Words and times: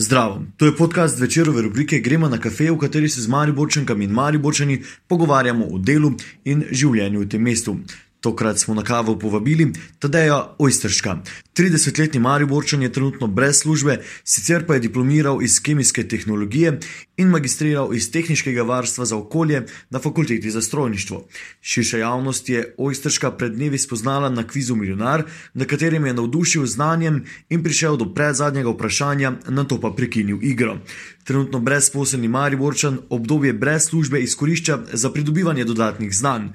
Zdravo, 0.00 0.42
to 0.56 0.66
je 0.66 0.76
podcast 0.76 1.20
večerove 1.20 1.62
rubrike 1.62 1.98
Gremo 1.98 2.28
na 2.28 2.38
kafe, 2.38 2.70
v 2.70 2.78
kateri 2.78 3.08
se 3.08 3.20
z 3.20 3.28
Mariborčankami 3.28 4.04
in 4.04 4.10
Mariborčani 4.10 4.82
pogovarjamo 5.08 5.66
o 5.66 5.78
delu 5.78 6.12
in 6.44 6.64
življenju 6.70 7.20
v 7.20 7.28
tem 7.28 7.42
mestu. 7.42 7.76
Tokrat 8.20 8.58
smo 8.58 8.74
na 8.74 8.82
kavo 8.82 9.18
povabili 9.18 9.72
Tadeja 9.98 10.54
Ojstrška. 10.58 11.16
30-letni 11.56 12.20
Mariborčan 12.20 12.82
je 12.82 12.92
trenutno 12.92 13.26
brez 13.26 13.60
službe, 13.60 14.02
sicer 14.24 14.66
pa 14.66 14.74
je 14.74 14.80
diplomiral 14.80 15.42
iz 15.42 15.60
kemijske 15.62 16.08
tehnologije 16.08 16.78
in 17.16 17.28
magistriral 17.28 17.94
iz 17.94 18.10
tehničnega 18.12 18.62
varstva 18.62 19.04
za 19.04 19.16
okolje 19.16 19.66
na 19.90 19.98
fakulteti 19.98 20.50
za 20.50 20.62
strojništvo. 20.62 21.28
Širša 21.60 21.98
javnost 21.98 22.48
je 22.48 22.74
Ojstrška 22.78 23.30
pred 23.30 23.52
dnevi 23.52 23.78
spoznala 23.78 24.28
na 24.28 24.46
kvizu 24.46 24.76
Milionar, 24.76 25.22
na 25.54 25.64
katerem 25.64 26.06
je 26.06 26.14
navdušil 26.14 26.66
znanjem 26.66 27.24
in 27.48 27.62
prišel 27.62 27.96
do 27.96 28.14
predzadnjega 28.14 28.70
vprašanja, 28.70 29.32
na 29.48 29.64
to 29.64 29.80
pa 29.80 29.90
prekinil 29.90 30.38
igro. 30.42 30.78
Trenutno 31.24 31.58
brezposelni 31.60 32.28
Mariborčan 32.28 32.98
obdobje 33.10 33.52
brez 33.52 33.82
službe 33.82 34.20
izkorišča 34.20 34.78
za 34.92 35.10
pridobivanje 35.10 35.64
dodatnih 35.64 36.16
znanj. 36.16 36.48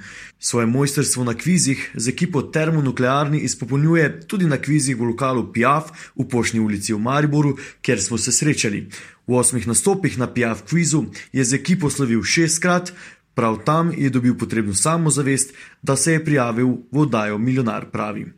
Svoje 0.46 0.66
mojstrstvo 0.66 1.24
na 1.24 1.34
kvizih 1.34 1.92
z 1.96 2.10
ekipo 2.10 2.42
termonuklearni 2.42 3.40
izpopolnjuje 3.40 4.28
tudi 4.30 4.46
na 4.46 4.58
kvizih 4.62 4.94
v 4.98 5.08
lokalu 5.10 5.48
Piaf 5.54 5.90
v 6.14 6.26
Pošni 6.30 6.60
ulici 6.60 6.94
v 6.94 7.00
Mariboru, 7.02 7.56
kjer 7.82 8.02
smo 8.02 8.18
se 8.18 8.32
srečali. 8.32 8.84
V 9.28 9.34
osmih 9.34 9.66
nastopih 9.68 10.20
na 10.22 10.28
Piaf 10.30 10.62
kvizu 10.70 11.08
je 11.34 11.44
z 11.44 11.58
ekipo 11.58 11.90
slovil 11.90 12.22
šestkrat, 12.22 12.94
prav 13.34 13.58
tam 13.66 13.90
je 13.98 14.10
dobil 14.10 14.38
potrebno 14.38 14.78
samozavest, 14.78 15.58
da 15.82 15.96
se 15.96 16.14
je 16.14 16.26
prijavil 16.26 16.78
v 16.92 17.02
oddajo 17.10 17.38
Milionar 17.38 17.90
pravi. 17.90 18.30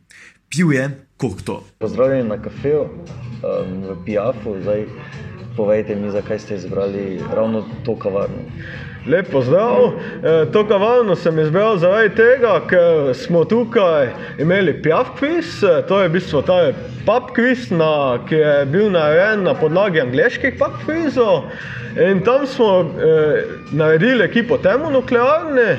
Pil 0.48 0.72
je 0.72 0.88
kokto. 1.16 1.64
Pozdravljeni 1.78 2.28
na 2.28 2.42
kafeju 2.42 2.88
um, 2.88 3.84
v 3.84 4.04
Piafu. 4.04 4.56
Zdaj, 4.62 4.86
povejte 5.56 5.96
mi, 5.96 6.10
zakaj 6.10 6.38
ste 6.38 6.56
izbrali 6.56 7.20
ravno 7.34 7.68
to 7.84 7.98
kavarno. 7.98 8.48
Lep 9.08 9.30
pozdrav. 9.32 9.92
E, 10.22 10.52
to 10.52 10.66
kavarno 10.68 11.16
sem 11.16 11.38
izbral 11.38 11.78
zaradi 11.80 12.10
tega, 12.14 12.58
ker 12.68 13.14
smo 13.16 13.44
tukaj 13.48 14.10
imeli 14.38 14.74
pijav 14.82 15.14
kviz, 15.18 15.62
e, 15.64 15.80
to 15.88 16.02
je 16.02 16.08
v 16.08 16.12
bistvu 16.12 16.42
ta 16.44 16.58
pub 17.06 17.30
kviz, 17.34 17.70
na, 17.72 18.18
ki 18.28 18.36
je 18.36 18.54
bil 18.68 18.90
narejen 18.92 19.46
na 19.48 19.54
podlagi 19.56 20.04
angliških 20.04 20.58
pub 20.60 20.76
kvizov. 20.84 21.48
In 21.96 22.20
tam 22.24 22.46
smo 22.46 22.80
eh, 22.80 23.44
naredili 23.72 24.24
ekipo 24.24 24.58
termonuklearne. 24.58 25.78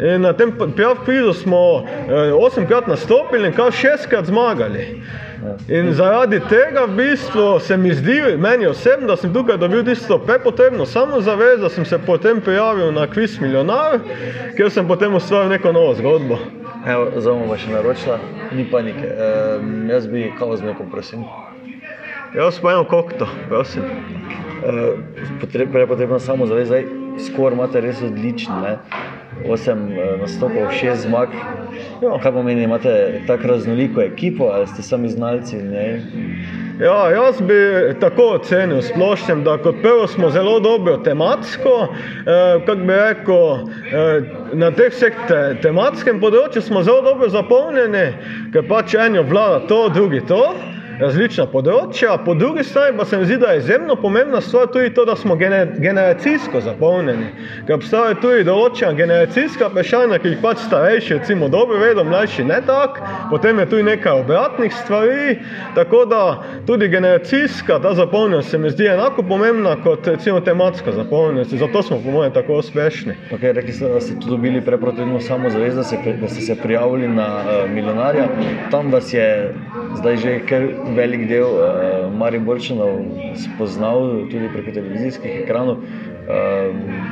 In 0.00 0.20
na 0.20 0.32
tem 0.32 0.52
pijav 0.76 1.00
kvizu 1.04 1.32
smo 1.32 1.84
eh, 1.86 2.32
osemkrat 2.34 2.86
nastopili 2.86 3.48
in 3.48 3.56
kar 3.56 3.72
šestkrat 3.72 4.28
zmagali. 4.28 5.02
In 5.68 5.92
zaradi 5.94 6.40
tega 6.48 6.84
v 6.86 6.96
bistvu 6.96 7.60
se 7.60 7.76
mi 7.76 7.94
zdi, 7.94 8.20
meni 8.38 8.66
osebno, 8.66 9.06
da 9.06 9.16
sem 9.16 9.32
tukaj 9.34 9.58
dobil 9.58 9.84
tisto 9.84 10.18
prepotrebno 10.18 10.86
samozavest, 10.86 11.60
da 11.60 11.68
sem 11.68 11.84
se 11.84 11.98
potem 11.98 12.40
prijavil 12.40 12.92
na 12.92 13.06
kviz 13.06 13.40
Milionar, 13.40 13.98
kjer 14.56 14.70
sem 14.70 14.88
potem 14.88 15.14
ustvaril 15.14 15.48
neko 15.48 15.72
novo 15.72 15.94
zgodbo. 15.94 16.38
Evo, 16.86 17.08
zdaj 17.18 17.34
bomo 17.34 17.56
še 17.58 17.72
naročila, 17.72 18.18
ni 18.54 18.66
panike. 18.70 19.06
E, 19.06 19.30
jaz 19.90 20.06
bi 20.06 20.28
kao 20.38 20.56
z 20.56 20.68
nekom, 20.68 20.90
prosim. 20.90 21.24
Jaz 22.34 22.60
pa 22.62 22.76
eno 22.76 22.84
kokto, 22.84 23.26
prosim. 23.48 23.82
E, 24.62 24.86
potreb, 25.40 25.72
prepotrebno 25.72 26.18
samozavest, 26.22 26.70
zdaj 26.70 26.86
skor 27.26 27.56
imate 27.56 27.82
res 27.82 28.02
odličen. 28.06 28.62
Ne? 28.62 28.76
Osem 29.44 29.90
nastopov, 30.20 30.72
šest 30.80 31.02
zmag. 31.02 31.28
Ja. 32.02 32.18
Kaj 32.22 32.32
pomeni, 32.32 32.62
imate 32.62 33.20
tako 33.26 33.46
raznoliko 33.48 34.00
ekipo 34.02 34.44
ali 34.44 34.66
ste 34.66 34.82
sami 34.82 35.08
znalci? 35.08 35.56
Ne? 35.56 36.00
Ja, 36.80 37.10
jaz 37.10 37.40
bi 37.40 37.54
tako 38.00 38.22
ocenil 38.22 38.82
splošnem, 38.82 39.44
da 39.44 39.58
kot 39.58 39.76
prvo 39.82 40.06
smo 40.06 40.30
zelo 40.30 40.60
dobro 40.60 40.96
tematsko, 40.96 41.88
eh, 41.90 42.60
kako 42.66 42.80
bi 42.80 42.92
rekel, 42.92 43.54
eh, 43.92 44.22
na 44.52 44.70
teh 44.70 44.92
vseh 44.92 45.14
te, 45.28 45.40
tematskem 45.62 46.20
področju 46.20 46.62
smo 46.62 46.82
zelo 46.82 47.02
dobro 47.02 47.28
zapolnjeni, 47.28 48.06
ker 48.52 48.68
pač 48.68 48.94
eno 48.94 49.22
vlada 49.22 49.66
to, 49.66 49.88
drugi 49.88 50.20
to 50.28 50.42
različna 51.00 51.46
področja, 51.52 52.16
po 52.24 52.34
drugi 52.34 52.64
strani 52.64 52.96
pa 52.98 53.04
se 53.04 53.18
mi 53.18 53.26
zdi, 53.28 53.38
da 53.42 53.52
je 53.52 53.62
izjemno 53.62 53.96
pomembna 54.00 54.40
stvar 54.40 54.68
tudi 54.72 54.94
to, 54.94 55.04
da 55.04 55.16
smo 55.16 55.36
generacijsko 55.36 56.60
zapolnjeni. 56.64 57.28
Ker 57.66 57.76
obstajajo 57.76 58.18
tudi 58.22 58.46
določena 58.48 58.92
generacijska 58.96 59.70
vprašanja, 59.70 60.20
ki 60.22 60.34
jih 60.34 60.42
pač 60.42 60.62
starejši, 60.66 61.18
recimo, 61.20 61.50
dobro 61.52 61.80
vedo, 61.82 62.04
mlajši 62.04 62.46
ne 62.48 62.60
tako, 62.66 63.04
potem 63.30 63.60
je 63.62 63.68
tudi 63.72 63.86
nekaj 63.90 64.22
obratnih 64.22 64.74
stvari, 64.74 65.38
tako 65.76 66.04
da 66.08 66.22
tudi 66.66 66.88
generacijska 66.92 67.80
ta 67.82 67.94
zapolnjenost 67.94 68.50
se 68.50 68.58
mi 68.58 68.70
zdi 68.70 68.86
enako 68.86 69.22
pomembna 69.22 69.76
kot 69.84 70.06
recimo 70.06 70.40
tematska 70.40 70.92
zapolnjenost. 70.92 71.54
Zato 71.54 71.82
smo 71.82 72.00
po 72.04 72.10
mojem 72.10 72.32
tako 72.32 72.58
uspešni. 72.62 73.14
Okay, 73.32 73.52
rekli 73.52 73.72
ste, 73.72 73.88
da 73.88 74.00
ste 74.00 74.20
tu 74.20 74.30
dobili 74.30 74.60
prepotrebno 74.64 75.20
samozavest, 75.20 75.76
da, 75.76 75.82
se, 75.84 75.96
da 76.20 76.28
ste 76.28 76.40
se 76.40 76.56
prijavili 76.62 77.08
na 77.08 77.26
uh, 77.26 77.70
milijonarja. 77.70 78.28
Tam 78.70 78.92
vas 78.92 79.12
je 79.14 79.54
zdaj 79.94 80.16
že 80.16 80.38
kar 80.48 80.62
velik 80.94 81.26
del 81.28 81.46
uh, 81.46 82.12
Mariborčanov 82.12 83.00
spoznal 83.34 84.28
tudi 84.30 84.50
preko 84.52 84.74
televizijskih 84.76 85.42
ekranov. 85.42 85.82
Uh, 86.26 87.05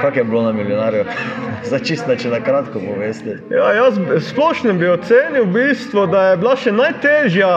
Kaj 0.00 0.10
je 0.14 0.24
bilo 0.24 0.42
na 0.42 0.52
milijonarju? 0.52 1.04
Začisno, 1.72 2.16
če 2.16 2.30
na 2.30 2.40
kratko 2.40 2.80
poveste. 2.80 3.38
Ja, 3.50 3.72
jaz 3.74 3.98
splošno 4.28 4.72
bi 4.72 4.88
ocenil, 4.88 5.44
v 5.44 5.52
bistvu, 5.52 6.06
da 6.10 6.22
je 6.30 6.36
bila 6.40 6.54
še 6.56 6.72
najtežja 6.72 7.50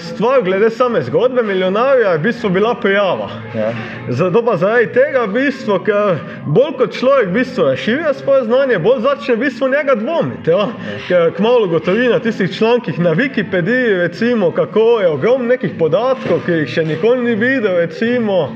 stvar, 0.00 0.42
glede 0.44 0.70
same 0.70 1.02
zgodbe 1.02 1.42
milijonarja, 1.42 2.14
v 2.16 2.22
bistvu 2.26 2.50
bila 2.50 2.74
prijava. 2.74 3.30
Ja. 3.56 3.72
Zato 4.08 4.42
pa 4.44 4.56
zaradi 4.60 4.92
tega, 4.94 5.24
v 5.26 5.32
bistvu, 5.38 5.78
ker 5.86 6.20
bolj 6.46 6.76
kot 6.78 6.96
človek 6.98 7.32
v 7.32 7.38
bistvu 7.40 7.68
razširja 7.70 8.14
svoje 8.20 8.44
znanje, 8.48 8.78
bolj 8.84 9.02
začne 9.08 9.36
v 9.36 9.44
bistvu 9.46 9.72
njega 9.72 9.96
dvomiti. 10.00 10.52
Ja? 10.52 10.68
Ker 11.08 11.34
kmalo 11.36 11.66
gotovi 11.72 12.08
na 12.12 12.20
tistih 12.22 12.52
člankih 12.52 13.00
na 13.00 13.16
Wikipediji, 13.16 13.98
recimo, 14.04 14.52
kako 14.52 15.00
je 15.00 15.08
ogromno 15.08 15.52
nekih 15.54 15.76
podatkov, 15.78 16.44
ki 16.46 16.62
jih 16.62 16.72
še 16.78 16.86
nikoli 16.94 17.24
ni 17.24 17.34
videl. 17.34 17.80
Recimo, 17.82 18.48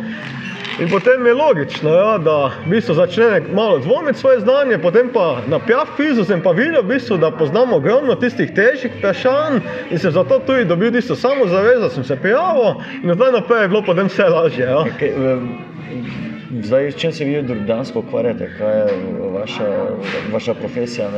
In 0.79 0.89
potem 0.91 1.27
je 1.27 1.35
logično, 1.35 1.91
ja, 1.95 2.19
da 2.19 2.51
v 2.67 2.71
bistvu 2.71 2.95
začne 2.95 3.41
malo 3.53 3.79
dvomiti 3.79 4.19
svoje 4.19 4.41
znanje, 4.41 4.79
potem 4.79 5.09
pa 5.13 5.41
na 5.49 5.59
pijav 5.59 5.87
kvizu 5.97 6.25
sem 6.25 6.43
pa 6.43 6.53
videl, 6.53 6.83
v 6.83 6.91
bistvu, 6.93 7.17
da 7.17 7.31
poznamo 7.31 7.77
ogromno 7.77 8.15
tistih 8.15 8.53
težjih 8.55 8.93
vprašanj 8.99 9.63
in 9.91 9.99
sem 9.99 10.13
zato 10.13 10.39
tudi 10.39 10.69
dobil 10.69 10.93
tisto 10.93 11.17
samozavest, 11.17 11.81
da 11.81 11.89
sem 11.91 12.05
se 12.05 12.17
prijavil 12.17 12.83
in 13.03 13.11
od 13.11 13.17
zdaj 13.17 13.33
naprej 13.33 13.63
je 13.63 13.69
bilo 13.69 13.83
potem 13.87 14.13
vse 14.13 14.29
lažje. 14.29 14.67
Ja. 14.69 14.85
Okay, 14.85 16.36
Zdaj, 16.51 16.93
s 16.93 16.97
čim 16.97 17.12
se 17.12 17.25
vi 17.25 17.43
dejansko 17.43 17.99
ukvarjate, 17.99 18.51
kaj 18.59 18.79
je 18.79 18.87
vaša, 19.33 19.87
vaša 20.33 20.55
profesija? 20.55 21.09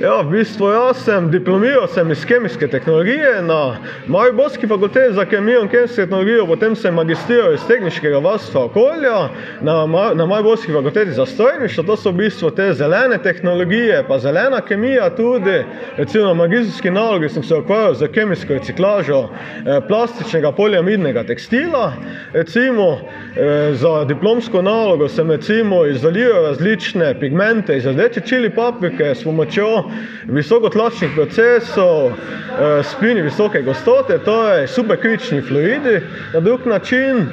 Ja, 0.00 0.20
v 0.20 0.30
bistvu 0.30 0.70
jaz 0.70 1.04
sem 1.04 1.30
diplomiral 1.30 1.86
sem 1.88 2.10
iz 2.10 2.24
kemijske 2.26 2.68
tehnologije 2.68 3.42
na 3.42 3.76
Mariborski 4.06 4.66
fakulteti 4.66 5.14
za 5.14 5.24
kemijo 5.24 5.62
in 5.62 5.68
kemijsko 5.68 5.96
tehnologijo, 5.96 6.46
potem 6.46 6.76
sem 6.76 6.94
magistriral 6.94 7.54
iz 7.54 7.66
tehničnega 7.68 8.18
varstva 8.18 8.64
okolja 8.64 9.28
na, 9.60 9.86
na 10.14 10.26
Mariborski 10.26 10.72
fakulteti 10.72 11.12
za 11.12 11.26
strojništvo. 11.26 11.84
To 11.84 11.96
so 11.96 12.10
v 12.10 12.14
bistvu 12.24 12.50
te 12.50 12.72
zelene 12.74 13.18
tehnologije, 13.22 14.04
pa 14.08 14.18
zelena 14.18 14.60
kemija 14.60 15.10
tudi. 15.16 15.64
Recimo 15.96 16.26
na 16.26 16.34
magistrski 16.34 16.90
nalogi 16.90 17.28
sem 17.28 17.42
se 17.42 17.54
ukvarjal 17.54 17.94
z 17.94 18.08
kemijsko 18.08 18.52
reciklažo 18.52 19.22
eh, 19.22 19.80
plastičnega 19.88 20.52
poliamidnega 20.52 21.24
tekstila. 21.24 21.92
Recimo 22.32 22.98
eh, 23.36 23.74
za 23.74 24.04
diplomsko 24.32 24.62
nalogo 24.62 25.08
sem 25.08 25.30
recimo 25.30 25.86
izoliral 25.86 26.44
različne 26.44 27.20
pigmente 27.20 27.76
iz 27.76 27.86
rdeče 27.86 28.20
čili 28.20 28.50
paprike 28.50 29.04
s 29.14 29.24
pomočjo 29.24 29.84
visokotlačnih 30.24 31.10
procesov, 31.14 32.06
eh, 32.06 32.82
spini 32.82 33.22
visoke 33.22 33.62
gostote, 33.62 34.18
to 34.18 34.48
je 34.48 34.68
superkrični 34.68 35.40
fluidi 35.40 36.00
na 36.34 36.40
drug 36.40 36.66
način. 36.66 37.26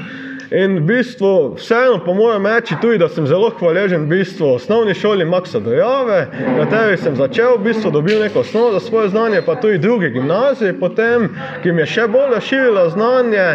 In 0.52 0.78
v 0.78 0.82
bistvu, 0.82 1.56
vseeno, 1.56 2.02
po 2.06 2.14
mojem 2.14 2.46
reči, 2.46 2.76
tudi 2.82 2.98
da 2.98 3.08
sem 3.10 3.28
zelo 3.28 3.50
hvaležen 3.60 4.04
v 4.06 4.08
bistvu 4.08 4.48
osnovni 4.54 4.94
šoli 4.94 5.26
Maxa 5.26 5.60
Dojave, 5.60 6.28
na 6.58 6.66
kateri 6.66 6.98
sem 6.98 7.16
začel, 7.16 7.58
v 7.58 7.64
bistvu 7.64 7.92
dobil 7.92 8.20
neko 8.20 8.40
osnovo 8.40 8.72
za 8.72 8.80
svoje 8.80 9.10
znanje, 9.10 9.42
pa 9.46 9.56
tudi 9.56 9.78
drugi 9.78 10.10
gimnaziji, 10.10 10.74
potem, 10.80 11.30
ki 11.64 11.72
mi 11.72 11.82
je 11.82 11.86
še 11.86 12.08
bolj 12.08 12.34
razširila 12.34 12.90
znanje. 12.90 13.46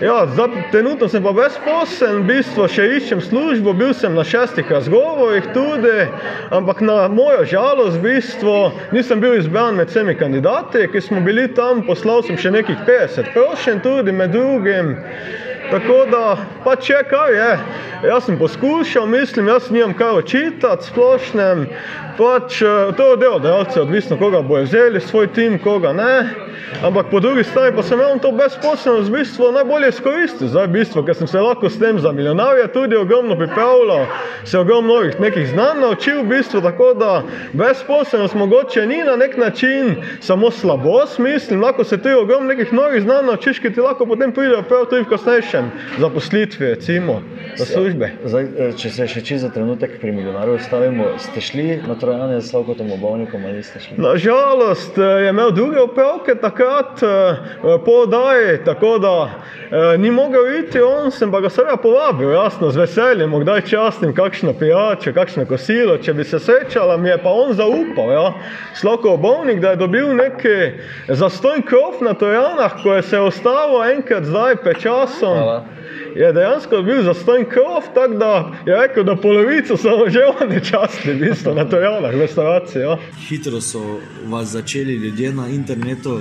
Ja, 0.00 0.26
zdaj, 0.32 0.48
trenutno 0.70 1.08
sem 1.08 1.22
pa 1.22 1.32
brezposeln, 1.34 2.20
v 2.22 2.28
bistvu 2.28 2.68
še 2.70 2.84
iščem 3.00 3.18
službo, 3.18 3.72
bil 3.74 3.90
sem 3.98 4.14
na 4.14 4.22
šestih 4.22 4.68
razgovorih 4.70 5.48
tudi, 5.50 6.04
ampak 6.54 6.84
na 6.86 7.08
mojo 7.10 7.42
žalost, 7.42 7.98
v 7.98 8.04
bistvu 8.04 8.54
nisem 8.94 9.18
bil 9.18 9.34
izbran 9.40 9.74
med 9.74 9.90
vsemi 9.90 10.14
kandidati, 10.14 10.86
ki 10.92 11.02
smo 11.02 11.18
bili 11.26 11.48
tam, 11.50 11.82
poslal 11.82 12.22
sem 12.22 12.38
še 12.38 12.54
nekih 12.54 12.78
50 12.86 13.32
prošen 13.34 13.82
tudi 13.82 14.14
med 14.14 14.30
drugim. 14.38 14.94
Tako 15.72 16.04
da 16.14 16.22
pač 16.62 16.92
je 16.94 17.02
kar 17.10 17.34
je. 17.34 17.50
jaz 18.06 18.24
sem 18.24 18.38
poskušal, 18.38 19.06
mislim, 19.10 19.50
jaz 19.50 19.66
nimam 19.70 19.98
kaj 19.98 20.22
očitati 20.22 20.86
splošnem. 20.86 21.66
Pač, 22.18 22.62
eh, 22.62 22.92
to 22.96 23.02
je 23.02 23.12
od 23.12 23.20
delodajalcev, 23.20 23.82
odvisno 23.82 24.18
koga 24.18 24.42
bojo 24.42 24.62
vzeli, 24.62 25.00
svoj 25.00 25.32
tim, 25.32 25.58
koga 25.58 25.92
ne. 25.92 26.14
Ampak 26.82 27.06
po 27.10 27.20
drugi 27.20 27.44
strani 27.44 27.76
pa 27.76 27.82
sem 27.82 28.00
jim 28.00 28.18
to 28.18 28.32
brezposelnost 28.32 29.08
v 29.08 29.12
bistvu 29.12 29.52
najbolje 29.52 29.88
izkoristil. 29.88 30.48
Zdaj, 30.48 30.66
v 30.66 30.72
bistvu, 30.72 31.02
ker 31.02 31.14
sem 31.16 31.26
se 31.26 31.40
lahko 31.40 31.70
s 31.70 31.78
tem 31.78 31.98
za 31.98 32.12
milijonarje 32.12 32.66
tudi 32.72 32.96
ogromno 32.96 33.36
pripravljal, 33.36 34.06
se 34.44 34.58
ogromno 34.58 34.94
novih 34.94 35.20
nekih 35.20 35.48
znanj 35.48 35.80
naučil, 35.80 36.22
v 36.22 36.28
bistvu, 36.28 36.60
tako 36.60 36.92
da 36.94 37.22
brezposelnost 37.52 38.34
mogoče 38.34 38.86
ni 38.86 39.00
na 39.04 39.16
nek 39.16 39.36
način 39.36 39.96
samo 40.20 40.50
slabost, 40.50 41.18
mislim, 41.18 41.62
lahko 41.62 41.84
se 41.84 41.96
tudi 41.96 42.14
ogromno 42.14 42.48
nekih 42.48 42.72
novih 42.72 43.02
znanj 43.02 43.26
naučiš, 43.26 43.58
ki 43.58 43.72
ti 43.72 43.80
lahko 43.80 44.06
potem 44.06 44.32
pridejo 44.32 44.62
prav 44.62 44.86
tudi 44.90 45.02
v 45.02 45.10
kasnejšem 45.14 45.70
zaposlitvi, 45.98 46.66
recimo, 46.66 47.22
za 47.56 47.64
službe. 47.64 48.10
Zdaj, 48.24 48.44
eh, 48.44 48.72
če 48.76 48.90
se 48.90 49.08
še 49.08 49.20
čisto 49.20 49.48
za 49.48 49.54
trenutek 49.54 50.00
pri 50.00 50.12
milijonarju 50.12 50.54
ustavimo, 50.54 51.14
ste 51.18 51.40
šli 51.40 51.80
na 51.88 51.94
trojane 52.08 52.40
z 52.40 52.48
Slavkotom 52.48 52.92
obovnikom 52.92 53.44
ali 53.44 53.52
niste 53.52 53.80
šli? 53.80 53.96
Nažalost 53.96 54.98
eh, 54.98 55.02
je 55.02 55.30
imel 55.30 55.50
druge 55.50 55.80
opravke 55.80 56.34
takrat 56.34 57.02
eh, 57.02 57.36
po 57.84 57.92
oddaji, 57.92 58.64
tako 58.64 58.98
da 58.98 59.30
eh, 59.30 59.98
ni 59.98 60.10
mogel 60.10 60.58
iti 60.58 60.80
on, 60.80 61.10
sem 61.10 61.30
pa 61.30 61.40
ga 61.40 61.50
seveda 61.50 61.76
povabil, 61.76 62.30
jasno, 62.30 62.70
z 62.70 62.76
veseljem, 62.76 63.40
kdaj 63.40 63.60
častim, 63.60 64.14
kakšno 64.14 64.52
pijačo, 64.52 65.12
kakšno 65.12 65.44
kosilo, 65.46 65.98
če 65.98 66.14
bi 66.14 66.24
se 66.24 66.38
srečala, 66.38 66.96
mi 66.96 67.08
je 67.08 67.18
pa 67.22 67.30
on 67.30 67.52
zaupal, 67.52 68.12
ja, 68.12 68.32
Slavko 68.74 69.12
obovnik, 69.18 69.60
da 69.60 69.70
je 69.70 69.82
dobil 69.84 70.14
neki 70.16 70.56
zastojn 71.08 71.62
krov 71.62 72.00
na 72.00 72.14
trojanah, 72.14 72.82
ko 72.82 72.94
je 72.94 73.02
se 73.02 73.20
ostalo 73.20 73.84
enkrat 73.84 74.24
zdaj 74.24 74.56
pred 74.56 74.80
časom. 74.80 75.36
Hvala. 75.36 75.77
Je 76.18 76.32
dejansko 76.32 76.82
bil 76.82 77.02
zastojn 77.02 77.44
krov, 77.46 77.84
tako 77.94 78.14
da 78.14 78.52
je 78.66 78.76
rekel, 78.80 79.04
da 79.04 79.16
polovico 79.16 79.76
so 79.76 80.08
že 80.08 80.24
oni 80.40 80.60
častili, 80.64 81.14
v 81.14 81.28
bistvu 81.28 81.54
na 81.54 81.64
trojanah, 81.68 82.14
v 82.14 82.20
restavraciji. 82.20 82.82
Ja. 82.82 82.96
Hitro 83.28 83.60
so 83.60 84.00
vas 84.26 84.48
začeli 84.48 84.92
ljudje 84.92 85.32
na 85.32 85.48
internetu 85.48 86.20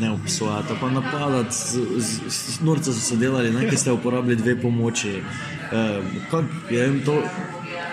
ne 0.00 0.10
obsojati, 0.10 0.74
pa 0.80 0.90
napadati, 0.90 1.56
norca 2.62 2.92
so 2.92 3.00
se 3.00 3.16
delali, 3.16 3.50
nekaj 3.50 3.76
ste 3.76 3.92
uporabili 3.92 4.36
dve 4.36 4.56
pomoči. 4.60 5.10
E, 5.10 5.20
kaj, 6.30 6.42
je 6.70 6.84
jim 6.84 7.02
to 7.04 7.22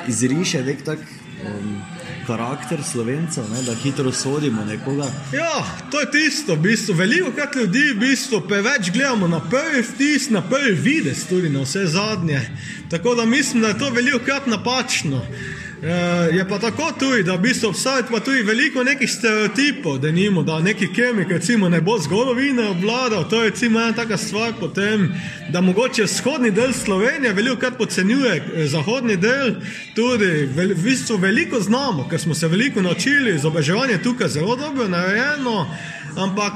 izriše 0.07 0.63
nek 0.63 0.83
tak 0.83 0.99
um, 0.99 1.81
karakter 2.27 2.83
slovencev, 2.83 3.44
ne, 3.51 3.63
da 3.63 3.75
hitro 3.75 4.12
sodimo 4.12 4.65
nekoga. 4.65 5.07
Ja, 5.33 5.65
to 5.91 6.00
je 6.00 6.12
tisto, 6.12 6.56
v 6.56 6.59
bistvu. 6.59 6.94
veliko 6.94 7.31
krat 7.31 7.56
ljudi 7.56 7.83
v 7.95 8.00
bistvu 8.00 8.41
preveč 8.47 8.91
gledamo 8.94 9.27
na 9.27 9.39
prvi 9.39 9.81
vtis, 9.81 10.29
na 10.29 10.41
prvi 10.41 10.71
videz, 10.71 11.27
tudi 11.29 11.50
na 11.50 11.62
vse 11.62 11.85
zadnje. 11.85 12.41
Tako 12.89 13.15
da 13.15 13.25
mislim, 13.25 13.62
da 13.62 13.68
je 13.68 13.79
to 13.79 13.89
veliko 13.89 14.19
krat 14.19 14.47
napačno. 14.47 15.21
E, 15.83 16.36
je 16.36 16.48
pa 16.48 16.60
tako 16.60 16.92
tudi, 17.00 17.24
da 17.24 17.36
v 17.36 17.42
bistvu 17.42 17.69
obstaja 17.69 18.01
tudi 18.25 18.44
veliko 18.44 18.83
nekih 18.83 19.12
stereotipov, 19.12 19.98
da 20.00 20.12
nimo, 20.12 20.44
da 20.44 20.60
neki 20.60 20.94
kemik 20.94 21.30
recimo 21.30 21.69
ne 21.69 21.81
bo 21.81 21.98
zgodovine 22.00 22.68
obvladal, 22.69 23.30
to 23.30 23.44
je 23.44 23.50
recimo 23.50 23.80
ena 23.81 23.94
taka 23.94 24.18
stvar 24.18 24.54
potem, 24.60 25.13
da 25.50 25.62
mogoče 25.62 26.04
vzhodni 26.04 26.51
del 26.51 26.74
Slovenije 26.74 27.33
veliko 27.33 27.56
krat 27.56 27.78
podcenjuje 27.78 28.36
eh, 28.36 28.68
zahodni 28.68 29.18
del, 29.18 29.56
tudi 29.95 30.45
v 30.56 30.75
bistvu 30.83 31.18
veliko 31.18 31.60
znamo, 31.60 32.07
ker 32.10 32.19
smo 32.19 32.33
se 32.36 32.48
veliko 32.48 32.81
naučili, 32.81 33.36
izobraževanje 33.36 33.94
je 33.94 34.04
tukaj 34.04 34.28
zelo 34.28 34.56
dobro 34.56 34.88
narejeno, 34.88 35.66
ampak 36.16 36.54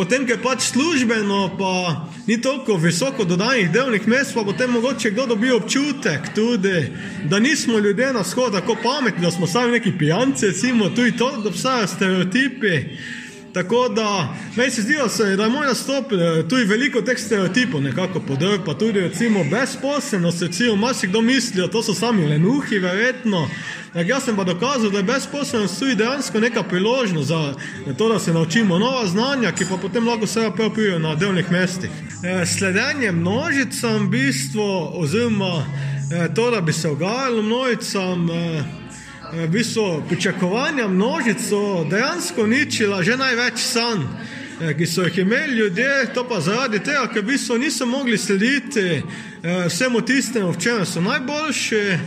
potem, 0.00 0.24
ker 0.24 0.38
pač 0.40 0.70
službeno, 0.72 1.58
pa 1.60 2.08
ni 2.24 2.38
toliko 2.40 2.78
visoko 2.80 3.26
dodanih 3.28 3.68
delovnih 3.68 4.06
mest, 4.08 4.32
pa 4.34 4.44
potem 4.48 4.72
mogoče 4.72 5.10
kdo 5.12 5.26
dobi 5.34 5.52
občutek 5.52 6.30
tudi, 6.34 6.88
da 7.28 7.38
nismo 7.38 7.78
ljudje 7.78 8.12
na 8.16 8.24
vzhod 8.24 8.56
tako 8.56 8.76
pametni, 8.82 9.20
da 9.20 9.30
smo 9.30 9.46
sami 9.46 9.76
neki 9.76 9.92
pijanci, 9.98 10.46
recimo, 10.46 10.88
tudi 10.96 11.16
to, 11.16 11.28
da 11.42 11.48
obstajajo 11.48 11.86
stereotipi. 11.86 12.76
Tako 13.52 13.88
da 13.88 14.28
meni 14.56 14.70
se 14.70 14.82
zdi, 14.82 14.94
da 14.94 15.08
se- 15.08 15.36
da 15.36 15.42
je 15.42 15.50
moj 15.50 15.66
nastop 15.66 16.12
eh, 16.12 16.16
tudi 16.48 16.64
veliko 16.64 17.02
teh 17.02 17.18
stereotipov 17.18 17.82
nekako 17.82 18.20
podrl, 18.20 18.58
pa 18.66 18.74
tudi 18.74 19.00
recimo 19.00 19.44
brezposelnost, 19.44 20.42
recimo 20.42 20.76
marsikdo 20.76 21.20
misli, 21.20 21.60
da 21.60 21.68
to 21.68 21.82
so 21.82 21.94
sami 21.94 22.26
lenuhi, 22.26 22.78
verjetno. 22.78 23.48
Tak, 23.92 24.08
jaz 24.08 24.24
sem 24.24 24.36
pa 24.36 24.44
dokazal, 24.44 24.90
da 24.90 24.98
je 24.98 25.02
brezposelnost 25.04 25.78
tudi 25.78 25.94
dejansko 25.94 26.40
neka 26.40 26.62
priložnost 26.62 27.28
za 27.28 27.54
to, 27.98 28.08
da 28.08 28.18
se 28.18 28.32
naučimo 28.32 28.78
nova 28.78 29.06
znanja, 29.06 29.52
ki 29.52 29.64
pa 29.64 29.76
potem 29.76 30.06
lahko 30.06 30.26
seveda 30.26 30.50
prav 30.52 30.70
prijo 30.70 30.98
na 30.98 31.14
delovnih 31.14 31.50
mestih. 31.50 31.90
Eh, 32.24 32.46
Sledenje 32.48 33.12
množicam, 33.12 34.06
v 34.06 34.10
bistvu, 34.10 34.62
oziroma 34.94 35.64
eh, 36.14 36.34
to, 36.34 36.50
da 36.50 36.60
bi 36.60 36.72
se 36.72 36.88
ogajalo 36.88 37.42
množicam, 37.42 38.30
eh, 38.30 38.62
v 39.32 39.48
bistvu 39.48 40.02
pričakovanja 40.08 40.88
množic 40.88 41.48
so 41.48 41.84
dejansko 41.90 42.42
uničila 42.42 43.02
že 43.02 43.16
največ 43.16 43.58
sanj, 43.58 44.02
eh, 44.60 44.74
ki 44.74 44.86
so 44.86 45.02
jih 45.02 45.18
imeli 45.18 45.56
ljudje, 45.56 46.14
to 46.14 46.28
pa 46.28 46.40
zaradi 46.40 46.78
tega, 46.78 47.06
ker 47.12 47.22
v 47.22 47.26
bistvu 47.26 47.58
niso 47.58 47.86
mogli 47.86 48.18
slediti 48.18 48.80
eh, 48.80 49.02
vsemu 49.68 50.00
tistemu, 50.00 50.50
v 50.52 50.58
čem 50.58 50.86
so 50.86 51.00
najboljši, 51.00 51.98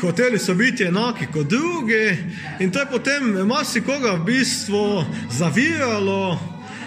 hoteli 0.00 0.38
so 0.38 0.54
biti 0.54 0.84
enaki 0.84 1.26
kot 1.32 1.46
drugi 1.46 2.16
in 2.60 2.70
to 2.70 2.80
je 2.80 2.86
potem 2.86 3.46
marsikoga 3.46 4.12
v 4.12 4.24
bistvu 4.24 5.04
zaviralo. 5.30 6.38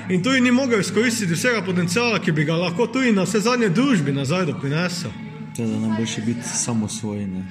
In 0.09 0.23
tudi 0.23 0.41
ni 0.41 0.51
mogel 0.51 0.79
izkoristiti 0.79 1.33
vsega 1.33 1.61
potencijala, 1.61 2.19
ki 2.19 2.31
bi 2.31 2.43
ga 2.43 2.55
lahko 2.55 2.87
tudi 2.87 3.11
na 3.11 3.23
vse 3.23 3.39
zadnje 3.39 3.69
družbi 3.69 4.11
nazaj 4.11 4.45
doprinesel. 4.45 5.11
Teda 5.55 5.79
najboljše 5.79 6.21
biti 6.21 6.43
samosvoj. 6.43 7.25
Ne. 7.25 7.43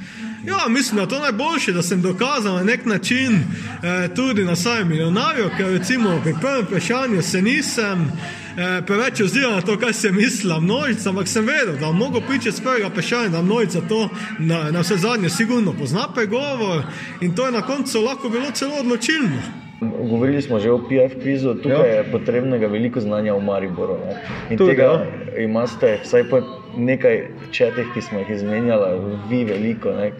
Ja, 0.46 0.68
mislim, 0.68 0.96
da 0.96 1.02
je 1.02 1.08
to 1.08 1.18
najboljše, 1.18 1.72
da 1.72 1.82
sem 1.82 2.02
dokazal 2.02 2.54
na 2.54 2.62
nek 2.62 2.86
način 2.86 3.34
eh, 3.34 4.14
tudi 4.14 4.44
na 4.44 4.56
samem 4.56 4.88
milijonarju, 4.88 5.50
ker 5.56 5.66
recimo 5.66 6.20
pri 6.22 6.34
prvem 6.40 6.64
vprašanju 6.64 7.22
se 7.22 7.42
nisem 7.42 8.02
eh, 8.02 8.82
preveč 8.86 9.20
oziral 9.20 9.52
na 9.52 9.60
to, 9.60 9.78
kaj 9.78 9.92
se 9.92 10.12
misla 10.12 10.60
množica, 10.60 11.08
ampak 11.08 11.28
sem 11.28 11.46
vedel, 11.46 11.76
da 11.80 11.92
mogo 11.92 12.20
pričati 12.20 12.56
z 12.56 12.60
prvega 12.60 12.86
vprašanja, 12.86 13.28
da 13.28 13.42
množica 13.42 13.80
to 13.88 14.08
na, 14.38 14.70
na 14.70 14.80
vse 14.80 14.96
zadnje 14.96 15.30
sigurno 15.30 15.72
pozna 15.72 16.08
pregovor 16.14 16.82
in 17.20 17.34
to 17.34 17.46
je 17.46 17.52
na 17.52 17.62
koncu 17.62 18.00
lahko 18.00 18.28
bilo 18.28 18.50
celo 18.50 18.74
odločilno. 18.74 19.62
Govorili 19.82 20.43
smo 20.43 20.58
že 20.58 20.70
o 20.70 20.79
PF 20.79 21.19
kvizu, 21.23 21.55
tukaj 21.55 21.79
Ja. 21.79 21.87
ja. 21.87 21.94
je 21.94 22.05
potrebnega 22.12 22.67
veliko 22.67 23.00
znanja 23.00 23.34
o 23.34 23.40
Mariboru. 23.40 23.99
Ne? 24.06 24.20
In 24.50 24.58
Tudi, 24.58 24.70
tega 24.70 24.82
ja. 24.84 25.43
imate, 25.43 25.99
vsaj 26.02 26.29
po 26.31 26.40
nekaj 26.76 27.26
četih, 27.50 27.87
ki 27.94 28.02
smo 28.02 28.19
jih 28.19 28.31
izmenjali, 28.31 29.17
vi 29.31 29.44
veliko. 29.44 29.90
Ne? 29.90 30.12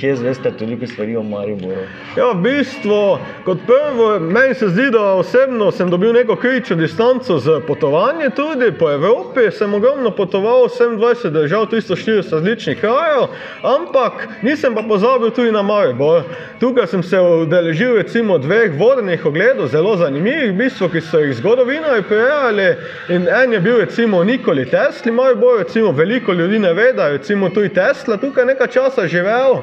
Kje 0.00 0.16
zveste 0.16 0.50
toliko 0.58 0.86
stvari 0.86 1.16
o 1.16 1.22
Mariboru? 1.22 1.82
Ja, 2.16 2.30
v 2.32 2.42
bistvu, 2.42 3.18
kot 3.44 3.58
prvo, 3.66 4.20
meni 4.20 4.54
se 4.54 4.68
zdi, 4.68 4.90
da 4.90 5.00
osebno 5.12 5.70
sem 5.72 5.90
dobil 5.90 6.12
neko 6.12 6.36
kritično 6.36 6.76
distanco 6.76 7.38
z 7.38 7.60
potovanjem 7.66 8.30
tudi 8.30 8.72
po 8.78 8.90
Evropi. 8.90 9.50
Sem 9.50 9.74
ogromno 9.74 10.10
potoval, 10.10 10.68
27 10.68 11.30
držav, 11.30 11.66
340 11.66 12.32
različnih 12.32 12.80
krajev, 12.80 13.28
ampak 13.62 14.28
nisem 14.42 14.74
pa 14.74 14.82
pozabil 14.82 15.30
tudi 15.30 15.52
na 15.52 15.62
Maribor. 15.62 16.22
Tukaj 16.60 16.86
sem 16.86 17.02
se 17.02 17.20
udeležil 17.20 17.96
recimo 17.96 18.38
dveh 18.38 18.78
vodenih 18.78 19.26
ogledov, 19.26 19.68
zelo 19.68 19.96
zanimivih, 19.96 20.52
v 20.52 20.56
bistvu, 20.56 20.88
ki 20.88 21.00
so 21.00 21.20
jih 21.20 21.34
zgodovinarji 21.36 22.02
prirejali. 22.08 22.68
In 23.08 23.28
en 23.28 23.52
je 23.52 23.60
bil 23.60 23.78
recimo 23.80 24.24
Nikoli 24.24 24.66
Tesli, 24.70 25.12
Maribor, 25.12 25.58
recimo 25.58 25.92
veliko 25.92 26.32
ljudi 26.32 26.58
ne 26.58 26.72
ve, 26.72 26.92
da 26.92 27.06
je 27.06 27.18
recimo 27.18 27.48
tudi 27.48 27.68
Tesla 27.68 28.16
tukaj 28.16 28.44
nekaj 28.46 28.66
časa 28.66 29.06
živel. 29.06 29.60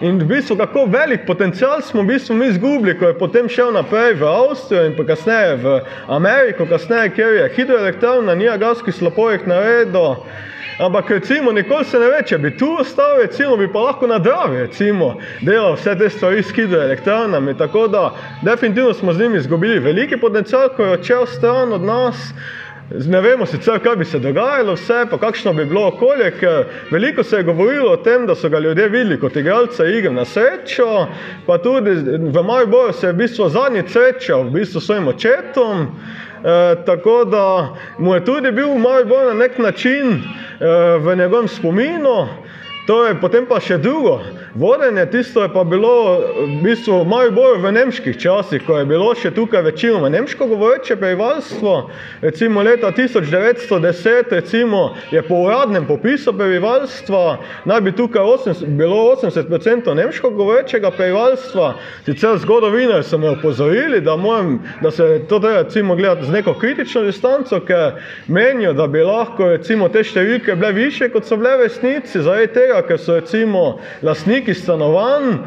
In 0.00 0.18
v 0.18 0.24
bistvu, 0.24 0.56
kako 0.56 0.86
velik 0.88 1.26
potencial 1.26 1.82
smo 1.82 2.02
v 2.02 2.06
bistvu 2.14 2.34
mi 2.34 2.46
izgubili, 2.46 2.98
ko 2.98 3.10
je 3.10 3.18
potem 3.18 3.48
šel 3.48 3.72
naprej 3.72 4.14
v 4.20 4.28
Avstrijo 4.28 4.86
in 4.88 4.96
pa 4.96 5.04
kasneje 5.04 5.56
v 5.60 5.80
Ameriko, 6.08 6.66
kasneje, 6.66 7.10
kjer 7.16 7.34
je 7.34 7.50
hidroelektrarna 7.56 8.34
Niagarski 8.34 8.92
slapojek 8.92 9.46
naredil. 9.46 10.24
Ampak 10.80 11.10
recimo, 11.10 11.52
nikoli 11.52 11.84
se 11.84 11.98
ne 11.98 12.06
ve, 12.08 12.22
če 12.24 12.38
bi 12.40 12.54
tu 12.56 12.70
ostal, 12.80 13.18
recimo, 13.20 13.58
bi 13.60 13.66
pa 13.68 13.82
lahko 13.84 14.06
na 14.08 14.16
Dravi 14.18 14.62
recimo, 14.62 15.10
delal 15.44 15.74
vse 15.76 15.92
te 16.00 16.08
stvari 16.08 16.40
s 16.42 16.54
hidroelektrarnami. 16.56 17.52
Tako 17.58 17.84
da 17.92 18.06
definitivno 18.42 18.94
smo 18.94 19.12
z 19.12 19.20
njimi 19.20 19.38
izgubili 19.38 19.78
veliki 19.78 20.16
potencial, 20.16 20.70
ko 20.76 20.84
je 20.84 20.96
odšel 20.96 21.26
stran 21.26 21.72
od 21.76 21.84
nas. 21.84 22.32
Ne 22.90 23.20
vemo 23.20 23.46
sicer, 23.46 23.78
kaj 23.78 23.96
bi 23.96 24.04
se 24.04 24.18
dogajalo, 24.18 24.72
vse, 24.74 25.04
pa 25.10 25.18
kakšno 25.18 25.52
bi 25.52 25.64
bilo 25.64 25.86
okolje, 25.86 26.32
veliko 26.90 27.22
se 27.22 27.36
je 27.36 27.42
govorilo 27.42 27.92
o 27.92 27.96
tem, 27.96 28.26
da 28.26 28.34
so 28.34 28.48
ga 28.48 28.58
ljudje 28.58 28.88
videli 28.88 29.20
kot 29.20 29.36
igralca 29.36 29.86
igr 29.86 30.12
na 30.12 30.24
srečo, 30.24 31.06
pa 31.46 31.58
tudi 31.58 31.90
v 32.34 32.42
Mariboru 32.42 32.92
se 32.92 33.06
je 33.06 33.12
v 33.12 33.16
bistvu 33.16 33.48
zadnji 33.48 33.84
srečal 33.86 34.42
v 34.42 34.50
bistvu 34.50 34.80
s 34.80 34.86
svojim 34.86 35.08
očetom. 35.08 35.86
E, 35.86 36.84
tako 36.86 37.24
da 37.24 37.76
mu 37.98 38.14
je 38.14 38.24
tudi 38.24 38.52
bil 38.52 38.74
Maribor 38.78 39.26
na 39.26 39.34
nek 39.34 39.58
način 39.58 40.10
e, 40.10 40.18
v 40.98 41.16
njegovem 41.16 41.48
spominu. 41.48 42.26
To 42.86 43.06
je 43.06 43.20
potem 43.20 43.46
pa 43.46 43.60
še 43.60 43.78
drugo. 43.78 44.18
Vodenje, 44.54 45.06
tisto 45.10 45.42
je 45.42 45.48
pa 45.52 45.64
bilo 45.64 46.18
v 46.18 46.62
bistvu 46.62 47.04
malo 47.04 47.30
bolj 47.30 47.60
v 47.62 47.72
nemških 47.72 48.18
časih, 48.18 48.62
ko 48.66 48.78
je 48.78 48.86
bilo 48.86 49.14
še 49.14 49.30
tukaj 49.30 49.62
večinoma 49.62 50.08
nemško 50.08 50.46
govoreče 50.50 50.96
prebivalstvo. 50.96 51.90
Recimo 52.22 52.62
leta 52.62 52.90
1910 52.92 54.30
recimo, 54.30 54.94
je 55.10 55.22
po 55.22 55.34
uradnem 55.46 55.86
popisu 55.86 56.32
prebivalstva 56.32 57.38
naj 57.64 57.80
bi 57.80 57.92
tukaj 57.92 58.22
80, 58.22 58.66
bilo 58.76 58.96
80% 59.14 59.94
nemško 59.94 60.30
govorečega 60.30 60.90
prebivalstva. 60.90 61.74
Sicer 62.04 62.38
zgodovinari 62.38 63.04
so 63.04 63.18
me 63.18 63.30
opozorili, 63.30 64.00
da, 64.00 64.16
moram, 64.16 64.58
da 64.82 64.90
se 64.90 65.22
to 65.28 65.38
treba 65.38 65.62
recimo 65.62 65.96
gledati 65.96 66.26
z 66.26 66.30
neko 66.30 66.54
kritično 66.54 67.02
distanco, 67.02 67.60
ker 67.60 68.02
menijo, 68.26 68.72
da 68.72 68.86
bi 68.86 69.02
lahko 69.02 69.48
recimo 69.54 69.88
te 69.88 70.02
številke 70.04 70.56
bile 70.56 70.72
više, 70.72 71.08
kot 71.08 71.24
so 71.24 71.36
bile 71.36 71.56
v 71.56 71.68
resnici, 71.68 72.22
zaradi 72.22 72.52
tega, 72.54 72.82
ker 72.82 72.98
so 72.98 73.14
recimo 73.20 73.78
lastniki 74.02 74.39
stanovanj 74.54 75.28
eh, 75.32 75.38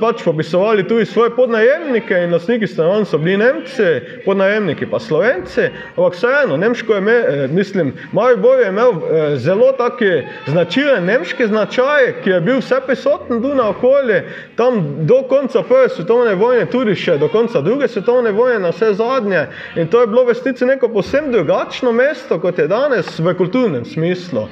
pač 0.00 0.24
popisovali 0.24 0.88
tudi 0.88 1.04
svoje 1.06 1.30
podnajemnike 1.36 2.14
in 2.24 2.32
lastniki 2.32 2.66
stanovanj 2.66 3.04
so 3.04 3.18
bili 3.18 3.36
Nemci, 3.36 3.88
podnajemniki 4.24 4.86
pa 4.90 5.00
Slovenci, 5.00 5.68
ampak 5.96 6.14
vseeno, 6.14 6.56
nemško 6.56 6.94
je, 6.94 7.00
me, 7.00 7.12
eh, 7.12 7.48
mislim, 7.48 7.92
Maribor 8.12 8.60
je 8.60 8.68
imel 8.68 8.90
eh, 8.90 9.36
zelo 9.36 9.72
taki 9.72 10.10
značilen 10.46 11.04
nemški 11.04 11.46
značaj, 11.46 12.12
ki 12.24 12.30
je 12.30 12.40
bil 12.40 12.58
vse 12.58 12.80
prisoten 12.86 13.42
tu 13.42 13.54
na 13.54 13.68
okolje, 13.68 14.24
tam 14.56 14.82
do 15.06 15.22
konca 15.22 15.62
prve 15.62 15.88
svetovne 15.88 16.34
vojne, 16.34 16.66
tudi 16.66 16.94
še 16.94 17.18
do 17.18 17.28
konca 17.28 17.60
druge 17.60 17.88
svetovne 17.88 18.32
vojne, 18.32 18.58
na 18.58 18.74
vse 18.74 18.92
zadnje. 18.94 19.46
In 19.76 19.88
to 19.88 20.00
je 20.00 20.06
bilo 20.06 20.24
v 20.24 20.34
resnici 20.34 20.66
neko 20.66 20.88
posebno 20.88 21.32
drugačno 21.32 21.92
mesto, 21.92 22.40
kot 22.40 22.58
je 22.58 22.68
danes 22.68 23.18
v 23.18 23.34
kulturnem 23.34 23.84
smislu. 23.84 24.48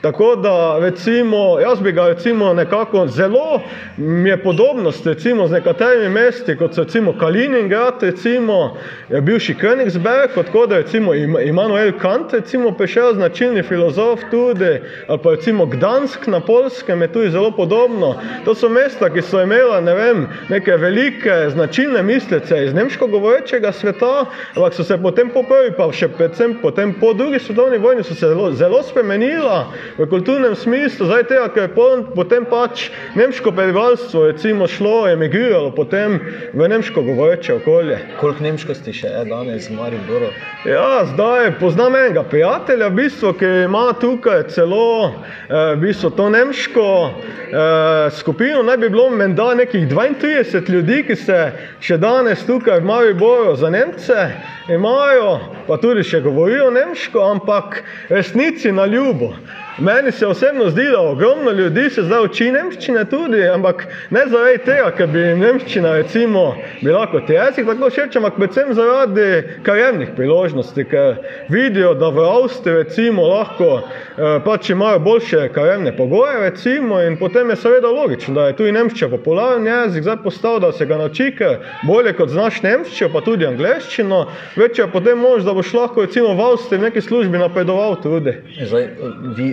Tako 0.00 0.36
da, 0.36 0.50
recimo, 0.80 1.36
jaz 1.60 1.80
bi 1.80 1.92
ga 1.92 2.06
recimo 2.06 2.54
nekako 2.54 3.06
zelo, 3.08 3.60
mi 3.96 4.28
je 4.28 4.42
podobnost 4.42 5.06
recimo 5.06 5.46
z 5.46 5.52
nekaterimi 5.52 6.08
mesti, 6.10 6.56
kot 6.56 6.74
so 6.74 6.82
recimo 6.82 7.12
Kaliningrad, 7.14 7.94
recimo, 8.00 8.76
bivši 9.10 9.54
Königsberg, 9.54 10.28
kot 10.46 10.68
da 10.68 10.76
recimo 10.76 11.14
Immanuel 11.14 11.92
Kant, 11.92 12.32
recimo, 12.32 12.72
prišel 12.72 13.14
značilni 13.14 13.62
filozof 13.62 14.20
tudi, 14.30 14.70
ali 15.08 15.18
pa 15.18 15.30
recimo 15.30 15.66
Gdansk 15.66 16.26
na 16.26 16.40
Polskem 16.40 17.02
je 17.02 17.08
tudi 17.08 17.30
zelo 17.30 17.50
podobno. 17.50 18.14
To 18.44 18.54
so 18.54 18.68
mesta, 18.68 19.10
ki 19.10 19.22
so 19.22 19.42
imela, 19.42 19.80
ne 19.80 19.94
vem, 19.94 20.24
neke 20.48 20.72
velike 20.72 21.50
značilne 21.50 22.02
mislice 22.02 22.64
iz 22.64 22.74
nemško 22.74 23.06
govorečega 23.08 23.72
sveta, 23.72 24.24
ampak 24.56 24.74
so 24.74 24.84
se 24.84 24.96
potem 24.98 25.28
po 25.28 25.42
prvi, 25.42 25.74
pa 25.76 25.90
še 25.92 26.08
predvsem 26.08 26.56
potem 26.56 26.94
po 26.94 27.12
drugi 27.12 27.38
svetovni 27.38 27.78
vojni 27.78 28.02
so 28.02 28.14
se 28.14 28.28
zelo, 28.28 28.52
zelo 28.52 28.82
spremenila, 28.82 29.66
v 29.98 30.06
kulturnem 30.06 30.54
smislu, 30.54 31.06
zdaj 31.06 31.24
tega, 31.28 31.48
ker 31.54 31.62
je 31.62 32.04
potem 32.14 32.44
pač 32.44 32.88
nemško 33.14 33.52
prebivalstvo 33.52 34.26
recimo 34.30 34.68
šlo, 34.68 35.08
emigriralo 35.08 35.72
potem 35.74 36.18
v 36.54 36.68
nemško 36.68 37.02
govoreče 37.02 37.54
okolje. 37.54 37.98
Koliko 38.20 38.44
nemškosti 38.44 38.94
še 38.94 39.12
je 39.12 39.24
danes 39.30 39.70
v 39.70 39.78
Mariboru? 39.78 40.30
Ja, 40.64 41.04
zdaj 41.12 41.54
poznam 41.60 41.96
enega 41.96 42.22
prijatelja, 42.22 42.88
v 42.88 42.98
bistvu, 43.02 43.32
ki 43.38 43.50
ima 43.64 43.90
tukaj 44.00 44.46
celo 44.52 45.10
eh, 45.10 45.74
v 45.74 45.80
bistvu 45.86 46.10
to 46.16 46.28
nemško 46.30 46.86
eh, 47.10 48.10
skupino, 48.18 48.62
naj 48.62 48.76
bi 48.76 48.92
bilo 48.92 49.08
menda 49.10 49.54
nekih 49.54 49.88
32 49.88 50.70
ljudi, 50.70 51.02
ki 51.08 51.16
se 51.16 51.40
še 51.80 51.98
danes 51.98 52.44
tukaj 52.46 52.80
v 52.80 52.90
Mariboru 52.90 53.56
za 53.56 53.70
Nemce 53.70 54.30
imajo, 54.68 55.38
pa 55.66 55.76
tudi 55.80 56.04
še 56.06 56.20
govorijo 56.24 56.70
nemško, 56.70 57.24
ampak 57.34 57.82
resnici 58.08 58.72
na 58.72 58.86
ljubo. 58.86 59.34
Meni 59.78 60.12
se 60.12 60.26
osebno 60.26 60.70
zdi, 60.70 60.82
da 60.92 61.00
ogromno 61.00 61.50
ljudi 61.50 61.90
se 61.90 62.02
zdaj 62.02 62.24
uči 62.24 62.50
nemščine 62.52 63.04
tudi, 63.10 63.42
ampak 63.48 63.86
ne 64.10 64.24
zaradi 64.28 64.58
tega, 64.64 64.90
ker 64.96 65.06
bi 65.08 65.22
nemščina 65.38 65.92
recimo 65.96 66.42
bila 66.82 67.06
kot 67.10 67.30
jezik 67.30 67.66
tako 67.66 67.90
všeč, 67.90 68.16
ampak 68.18 68.36
predvsem 68.36 68.74
zaradi 68.74 69.28
karjernih 69.62 70.10
priložnosti, 70.16 70.84
ker 70.90 71.20
vidijo, 71.48 71.94
da 71.94 72.10
v 72.10 72.24
Avstriji 72.26 72.80
recimo 72.82 73.28
lahko 73.30 73.68
eh, 73.78 74.40
pač 74.44 74.70
imajo 74.74 74.98
boljše 75.06 75.46
karjerne 75.54 75.94
pogoje 75.96 76.40
recimo 76.40 77.00
in 77.02 77.16
potem 77.16 77.50
je 77.50 77.56
seveda 77.62 77.88
logično, 77.94 78.34
da 78.34 78.48
je 78.50 78.56
tudi 78.58 78.74
nemščina 78.76 79.10
popularen 79.14 79.66
jezik, 79.66 80.02
zdaj 80.02 80.20
postal, 80.24 80.60
da 80.60 80.72
se 80.72 80.86
ga 80.86 80.98
nauči, 80.98 81.30
ker 81.38 81.60
bolje 81.86 82.12
kot 82.18 82.34
znaš 82.34 82.60
nemščino, 82.66 83.12
pa 83.14 83.22
tudi 83.24 83.46
angleščino, 83.46 84.24
večja 84.56 84.90
potem 84.92 85.18
možnost, 85.18 85.46
da 85.46 85.54
boš 85.56 85.72
lahko 85.78 86.04
recimo 86.08 86.34
v 86.34 86.50
Avstriji 86.50 86.80
v 86.82 86.88
neki 86.90 87.00
službi 87.06 87.38
napredoval 87.38 87.96
tudi. 88.02 88.34
Zdaj, 88.60 88.88
vi 89.36 89.50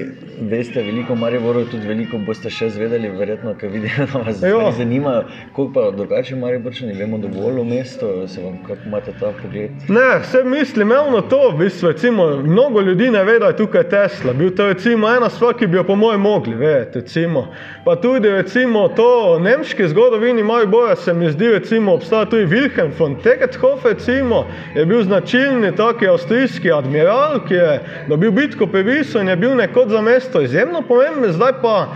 veste 0.49 0.83
veliko, 0.83 1.15
Mariboru 1.15 1.65
tudi 1.65 1.87
veliko 1.87 2.17
boste 2.17 2.49
še 2.53 2.69
zvedeli, 2.69 3.09
verjetno, 3.09 3.53
ker 3.59 3.71
vidijo, 3.73 4.05
da 4.11 4.21
vas 4.25 4.37
stvari 4.37 4.71
zanimajo. 4.77 5.23
Koliko 5.55 5.73
pa 5.73 5.91
drugače 5.97 6.35
Mariborčani, 6.35 6.93
vemo 6.93 7.17
dovolj 7.17 7.59
o 7.59 7.63
mestu, 7.63 8.11
se 8.27 8.43
vam 8.43 8.57
kako 8.67 8.85
imate 8.85 9.13
ta 9.19 9.31
pogled? 9.41 9.71
Ne, 9.89 10.19
vse 10.21 10.43
mislim, 10.43 10.91
ravno 10.91 11.21
to, 11.21 11.39
v 11.51 11.57
bistvu, 11.63 11.91
recimo, 11.91 12.27
mnogo 12.43 12.81
ljudi 12.81 13.09
ne 13.11 13.23
ve, 13.23 13.39
da 13.39 13.51
je 13.51 13.57
tukaj 13.57 13.89
Tesla. 13.89 14.33
Bil 14.33 14.53
to 14.55 14.67
recimo 14.67 15.09
ena 15.09 15.29
stvar, 15.29 15.55
ki 15.57 15.67
bi 15.67 15.77
jo 15.77 15.83
po 15.83 15.95
mojem 15.95 16.21
mogli 16.21 16.55
vedeti, 16.55 16.99
recimo. 16.99 17.47
Pa 17.85 17.95
tudi 17.95 18.29
recimo 18.29 18.87
to 18.87 19.39
nemški 19.39 19.87
zgodovini 19.87 20.43
Maribora 20.43 20.95
se 20.95 21.13
mi 21.13 21.31
zdi, 21.31 21.51
recimo, 21.51 21.93
obstaja 21.93 22.25
tudi 22.25 22.45
Wilhelm 22.45 22.91
von 22.99 23.15
Tegethoff, 23.23 23.85
recimo, 23.85 24.45
je 24.75 24.85
bil 24.85 25.03
značilni 25.03 25.75
taki 25.75 26.07
avstrijski 26.07 26.71
admiral, 26.71 27.39
ki 27.47 27.53
je 27.53 27.79
dobil 28.07 28.31
bitko 28.31 28.67
pri 28.67 28.83
Visu 28.83 29.19
in 29.19 29.27
je 29.27 29.35
bil 29.35 29.55
nekod 29.55 29.91
za 29.97 30.01
mesto 30.01 30.41
izjemno 30.41 30.81
pomembno, 30.81 31.31
zdaj 31.33 31.53
pa, 31.61 31.87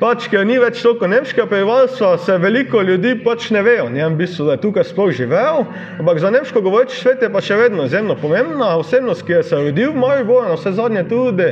pač, 0.00 0.30
ker 0.32 0.46
ni 0.48 0.56
več 0.56 0.78
toliko 0.80 1.04
nemškega 1.12 1.44
prebivalstva, 1.50 2.14
se 2.24 2.38
veliko 2.40 2.80
ljudi 2.80 3.12
pač 3.20 3.50
ne 3.52 3.60
ve 3.62 3.74
o 3.82 3.90
njem, 3.92 4.14
v 4.14 4.22
bistvu, 4.22 4.46
da 4.48 4.54
je 4.56 4.62
tukaj 4.62 4.86
sploh 4.88 5.12
živel, 5.12 5.66
ampak 6.00 6.22
za 6.22 6.30
nemško 6.32 6.62
govoreči 6.64 6.96
svet 6.96 7.20
je 7.20 7.28
pa 7.28 7.42
še 7.44 7.58
vedno 7.60 7.84
izjemno 7.84 8.16
pomembna 8.16 8.72
osebnost, 8.80 9.26
ki 9.28 9.36
je 9.36 9.42
se 9.50 9.60
rodil 9.60 9.92
v 9.92 10.00
Mariboru, 10.00 10.48
na 10.48 10.56
vse 10.56 10.72
zadnje 10.72 11.04
tudi. 11.12 11.50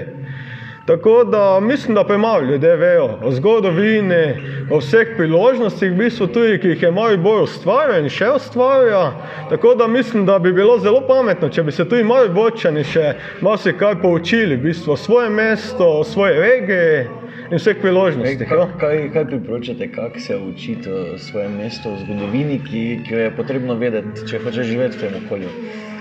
Tako 0.88 1.25
da 1.25 1.61
mislim, 1.61 1.95
da 1.95 2.04
premalo 2.04 2.40
ljudi 2.40 2.66
vejo 2.66 3.18
o 3.23 3.30
zgodovini, 3.30 4.35
o 4.71 4.78
vseh 4.78 5.09
priložnostih, 5.16 5.92
v 5.92 5.97
bistvu 5.97 6.26
tudi, 6.26 6.54
ki 6.59 6.68
jih 6.68 6.83
je 6.83 6.90
Maribor 6.90 7.42
ustvarjal 7.45 8.07
in 8.07 8.09
še 8.09 8.30
ustvarja. 8.33 9.02
Tako 9.50 9.75
da 9.75 9.87
mislim, 9.87 10.25
da 10.26 10.38
bi 10.38 10.52
bilo 10.52 10.78
zelo 10.80 11.02
pametno, 11.09 11.50
če 11.52 11.62
bi 11.62 11.75
se 11.76 11.85
tudi 11.85 12.07
Mariborčani 12.09 12.85
še 12.88 13.11
marsikaj 13.45 13.99
poučili, 14.00 14.57
v 14.57 14.71
bistvu 14.71 14.95
o 14.95 14.97
svojem 14.97 15.37
mestu, 15.37 15.85
o 15.85 16.04
svoji 16.09 16.40
regiji 16.40 17.04
in 17.50 17.61
vseh 17.61 17.76
priložnostih. 17.85 18.49
Kaj, 18.49 18.64
kaj, 18.80 19.04
kaj 19.12 19.28
priporočate, 19.35 19.90
kako 19.92 20.25
se 20.25 20.40
učiti 20.40 20.88
o 20.88 21.18
svojem 21.21 21.61
mestu, 21.61 21.92
o 21.92 22.00
zgodovini, 22.00 22.62
ki, 22.64 22.87
ki 23.04 23.14
jo 23.14 23.23
je 23.26 23.37
potrebno 23.37 23.76
vedeti, 23.76 24.25
če 24.25 24.40
hočeš 24.40 24.73
živeti 24.73 24.97
v 24.97 25.04
tem 25.04 25.21
okolju? 25.21 25.52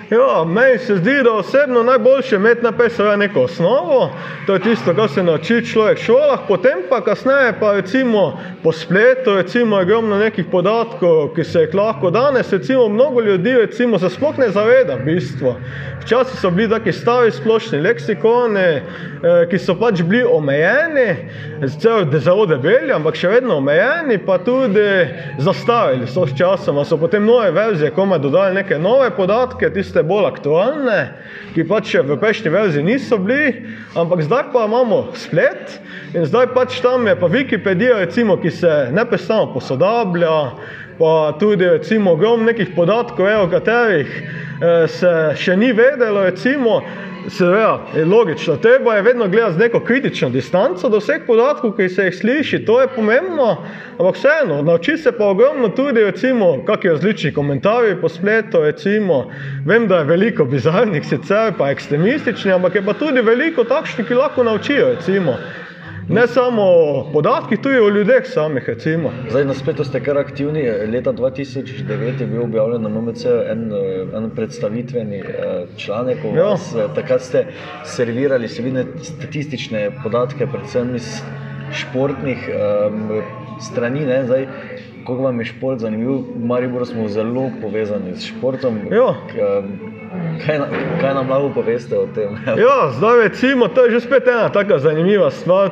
Ja, 0.09 0.43
meni 0.45 0.77
se 0.77 0.95
zdi, 0.95 1.23
da 1.23 1.33
osebno 1.33 1.83
najboljše 1.83 2.35
imeti 2.35 2.63
najprej 2.63 2.89
seveda 2.89 3.15
neko 3.15 3.41
osnovo, 3.41 4.11
to 4.45 4.53
je 4.53 4.59
tisto, 4.59 4.93
kar 4.95 5.09
se 5.09 5.23
nauči 5.23 5.65
človek 5.65 5.99
v 5.99 6.03
šolah, 6.03 6.45
potem 6.47 6.85
pa 6.89 7.01
kasneje 7.03 7.53
pa 7.59 7.73
recimo 7.73 8.39
po 8.63 8.71
spletu, 8.71 9.35
recimo 9.35 9.77
je 9.77 9.83
ogromno 9.83 10.17
nekih 10.17 10.45
podatkov, 10.51 11.33
ki 11.35 11.43
se 11.43 11.65
jih 11.65 11.75
lahko 11.75 12.11
danes, 12.11 12.53
recimo 12.53 12.87
mnogo 12.87 13.21
ljudi 13.21 13.53
recimo 13.53 13.99
se 13.99 14.09
sploh 14.09 14.37
ne 14.37 14.49
zaveda 14.49 14.95
v 14.95 15.05
bistvu. 15.05 15.55
Včasih 16.01 16.39
so 16.39 16.51
bili 16.51 16.69
taki 16.69 16.91
stari 16.91 17.31
splošni 17.31 17.81
leksikoni, 17.81 18.59
eh, 18.59 18.81
ki 19.49 19.59
so 19.59 19.75
pač 19.75 20.01
bili 20.01 20.23
omejeni, 20.23 21.15
zelo 22.19 22.45
debeli, 22.45 22.93
ampak 22.93 23.15
še 23.15 23.27
vedno 23.27 23.57
omejeni, 23.57 24.17
pa 24.25 24.37
tudi 24.37 25.07
zastavili 25.37 26.07
so 26.07 26.23
s 26.27 26.37
časom, 26.37 26.79
so 26.85 26.97
potem 26.97 27.25
nove 27.25 27.51
verzije 27.51 27.91
komaj 27.91 28.19
dodali 28.19 28.55
neke 28.55 28.79
nove 28.79 29.09
podatke, 29.11 29.69
tiste 29.73 29.96
tiste 29.97 30.05
bolj 30.05 30.27
aktualne, 30.29 30.97
ki 31.55 31.63
pač 31.65 31.95
v 31.97 32.17
prejšnji 32.21 32.51
verziji 32.53 32.85
niso 32.85 33.17
bili, 33.17 33.65
ampak 33.97 34.21
zdaj 34.21 34.51
pa 34.53 34.67
imamo 34.69 35.09
splet 35.17 35.79
in 36.13 36.25
zdaj 36.25 36.53
pač 36.53 36.77
tam 36.85 37.07
je 37.07 37.15
pa 37.17 37.25
Wikipedija, 37.25 37.97
recimo, 38.05 38.37
ki 38.37 38.51
se 38.51 38.73
neprestano 38.93 39.49
posodablja, 39.53 40.53
pa 40.99 41.37
tudi 41.39 41.65
recimo 41.65 42.11
ogromno 42.11 42.45
nekih 42.45 42.69
podatkov, 42.75 43.27
o 43.43 43.47
katerih 43.51 44.07
eh, 44.07 44.87
se 44.87 45.13
še 45.35 45.57
ni 45.57 45.71
vedelo, 45.73 46.23
recimo, 46.23 46.81
Seveda, 47.29 47.79
je 47.95 48.05
logično, 48.05 48.55
treba 48.55 48.95
je 48.95 49.01
vedno 49.01 49.27
gledati 49.27 49.53
z 49.53 49.57
neko 49.57 49.79
kritično 49.79 50.29
distanco 50.29 50.89
do 50.89 50.97
vseh 50.97 51.25
podatkov, 51.27 51.73
ki 51.75 51.89
se 51.89 52.05
jih 52.05 52.15
sliši, 52.15 52.61
to 52.65 52.79
je 52.81 52.87
pomembno, 52.87 53.47
ampak 53.97 54.15
vseeno, 54.15 54.61
nauči 54.63 54.97
se 54.97 55.11
pa 55.11 55.25
ogromno 55.25 55.67
tudi, 55.69 56.03
recimo, 56.03 56.63
kakšni 56.65 56.89
različni 56.89 57.33
komentarji 57.33 57.97
po 58.01 58.09
spletu, 58.09 58.63
recimo, 58.63 59.25
vem, 59.65 59.87
da 59.87 59.97
je 59.97 60.07
veliko 60.13 60.45
bizarnih 60.45 61.03
sicer, 61.05 61.51
pa 61.57 61.71
ekstremističnih, 61.71 62.55
ampak 62.55 62.75
je 62.75 62.85
pa 62.85 62.93
tudi 62.93 63.21
veliko 63.21 63.63
takšnih, 63.63 64.07
ki 64.07 64.13
lahko 64.13 64.47
naučijo, 64.47 64.93
recimo. 64.95 65.35
Ne 66.09 66.27
samo 66.27 66.61
o 66.63 67.09
podatkih, 67.13 67.59
tudi 67.59 67.79
o 67.79 67.89
ljudeh 67.89 68.25
samih. 68.25 68.63
Recimo. 68.67 69.11
Zdaj 69.29 69.45
na 69.45 69.53
spletu 69.53 69.83
ste 69.83 69.99
kar 70.03 70.17
aktivni. 70.17 70.63
Leta 70.91 71.13
2009 71.13 72.21
je 72.21 72.27
bil 72.27 72.43
objavljen 72.43 72.81
na 72.81 72.89
MMC 72.89 73.25
en, 73.25 73.71
en 74.15 74.29
predstavitveni 74.35 75.19
eh, 75.19 75.65
članek 75.77 76.23
o 76.25 76.35
ja. 76.35 76.43
vas. 76.43 76.75
Takrat 76.95 77.21
ste 77.21 77.45
servirali 77.85 78.47
seveda 78.47 78.85
statistične 79.03 79.89
podatke, 80.03 80.47
predvsem 80.47 80.95
iz 80.95 81.19
športnih. 81.75 82.49
Um, 82.55 83.21
strani. 83.61 84.05
Ne, 84.05 84.23
zdaj, 84.25 84.47
Kako 85.07 85.23
vam 85.23 85.39
je 85.39 85.45
šport 85.45 85.79
zanimiv? 85.79 86.09
V 86.11 86.45
Mariboru 86.45 86.85
smo 86.85 87.07
zelo 87.07 87.49
povezani 87.61 88.15
s 88.15 88.25
športom. 88.27 88.79
Ja. 88.91 89.15
Kaj, 90.45 90.59
kaj 91.01 91.13
nam 91.13 91.29
lahko 91.29 91.49
poveste 91.55 91.95
o 91.97 92.07
tem? 92.15 92.35
Ja, 92.63 92.91
zdaj 92.91 93.21
recimo, 93.23 93.67
to 93.67 93.85
je 93.85 93.91
že 93.91 94.01
spet 94.03 94.27
ena 94.27 94.49
tako 94.51 94.79
zanimiva 94.79 95.31
stvar. 95.31 95.71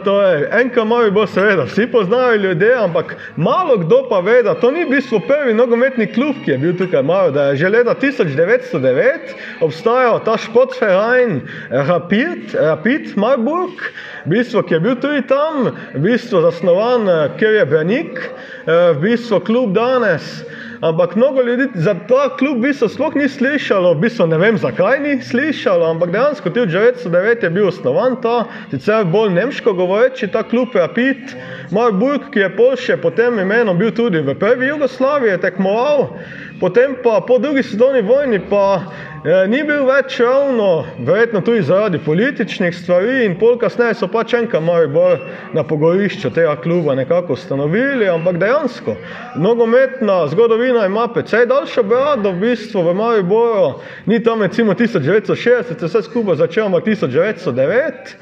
Enka 0.52 0.86
mali 0.86 1.12
bo 1.12 1.28
seveda, 1.28 1.66
vsi 1.68 1.88
poznajo 1.92 2.36
ljudje, 2.36 2.76
ampak 2.80 3.16
malo 3.36 3.78
kdo 3.78 4.06
pa 4.10 4.20
ve, 4.20 4.44
da 4.44 4.54
to 4.56 4.72
ni 4.72 4.86
v 4.86 4.90
bistvu 4.96 5.20
prvi 5.28 5.54
nogometni 5.54 6.08
klub, 6.08 6.36
ki 6.46 6.52
je 6.52 6.58
bil 6.58 6.78
tukaj 6.78 7.04
malo, 7.04 7.32
da 7.32 7.50
je 7.50 7.56
že 7.56 7.70
leta 7.70 7.96
1909 8.02 9.36
obstajal 9.62 10.20
ta 10.24 10.38
športferajn 10.38 11.42
Rapid, 11.70 12.56
Rapid 12.56 13.18
Marburg, 13.18 13.84
v 14.26 14.30
bistvu, 14.30 14.64
ki 14.64 14.74
je 14.74 14.80
bil 14.80 14.96
tudi 14.96 15.28
tam, 15.28 15.72
v 15.94 16.00
bistvu 16.08 16.42
zasnovan, 16.42 17.08
kjer 17.40 17.60
je 17.60 17.66
Branik, 17.66 18.20
v 18.66 18.98
bistvu 19.02 19.25
klub 19.46 19.74
danes. 19.74 20.44
Ampak 20.82 21.16
mnogo 21.16 21.42
ljudi 21.42 21.68
za 21.76 21.94
ta 22.08 22.36
klub 22.38 22.58
v 22.58 22.62
bistvu 22.62 22.90
sploh 22.90 23.16
ni 23.16 23.30
slišalo, 23.30 23.94
v 23.94 24.00
bistvu 24.00 24.28
ne 24.28 24.38
vem 24.38 24.58
zakaj 24.58 25.00
ni 25.00 25.22
slišalo, 25.24 25.86
ampak 25.90 26.12
dejansko 26.12 26.50
tudi 26.50 26.74
1909 26.76 27.44
je 27.44 27.50
bil 27.50 27.68
osnovan 27.68 28.18
ta, 28.22 28.46
sicer 28.72 29.06
bolj 29.06 29.32
nemško 29.34 29.74
govoreči, 29.74 30.28
ta 30.28 30.44
klub 30.44 30.76
Rapid, 30.76 31.32
Marburg, 31.72 32.28
ki 32.34 32.40
je 32.40 32.52
Polše 32.58 32.98
po 32.98 33.10
tem 33.10 33.40
imenu 33.40 33.74
bil 33.74 33.92
tudi 33.96 34.22
v 34.22 34.36
prvi 34.36 34.68
Jugoslaviji 34.68 35.40
tekmoval, 35.42 36.10
potem 36.60 36.96
pa 37.04 37.22
po 37.28 37.40
drugi 37.40 37.64
svetovni 37.64 38.02
vojni 38.02 38.40
pa 38.50 38.82
eh, 39.26 39.48
ni 39.48 39.64
bil 39.64 39.86
več 39.88 40.20
ravno, 40.20 40.86
verjetno 41.00 41.42
tudi 41.42 41.62
zaradi 41.62 42.00
političnih 42.06 42.76
stvari 42.76 43.26
in 43.26 43.36
pol 43.40 43.58
kasneje 43.60 43.98
so 44.00 44.08
pač 44.12 44.34
enka 44.38 44.60
malo 44.60 44.88
bolj 44.94 45.18
na 45.54 45.64
pogorišču 45.64 46.32
tega 46.36 46.56
kluba 46.64 46.96
nekako 46.96 47.34
ustanovili, 47.34 48.10
ampak 48.10 48.40
dejansko 48.40 48.96
nogometna 49.36 50.28
zgodovina 50.32 50.86
ima 50.86 51.08
precej 51.08 51.46
daljšo 51.52 51.84
brado, 51.84 52.32
v 52.32 52.48
bistvu 52.48 52.84
v 52.84 52.96
Mariboru 52.96 53.70
ni 54.06 54.24
tam 54.24 54.42
recimo 54.42 54.74
1960, 54.74 55.80
se 55.80 55.86
vse 55.86 56.02
skupaj 56.02 56.36
začelo, 56.36 56.68
ampak 56.68 56.86
1909. 56.86 58.18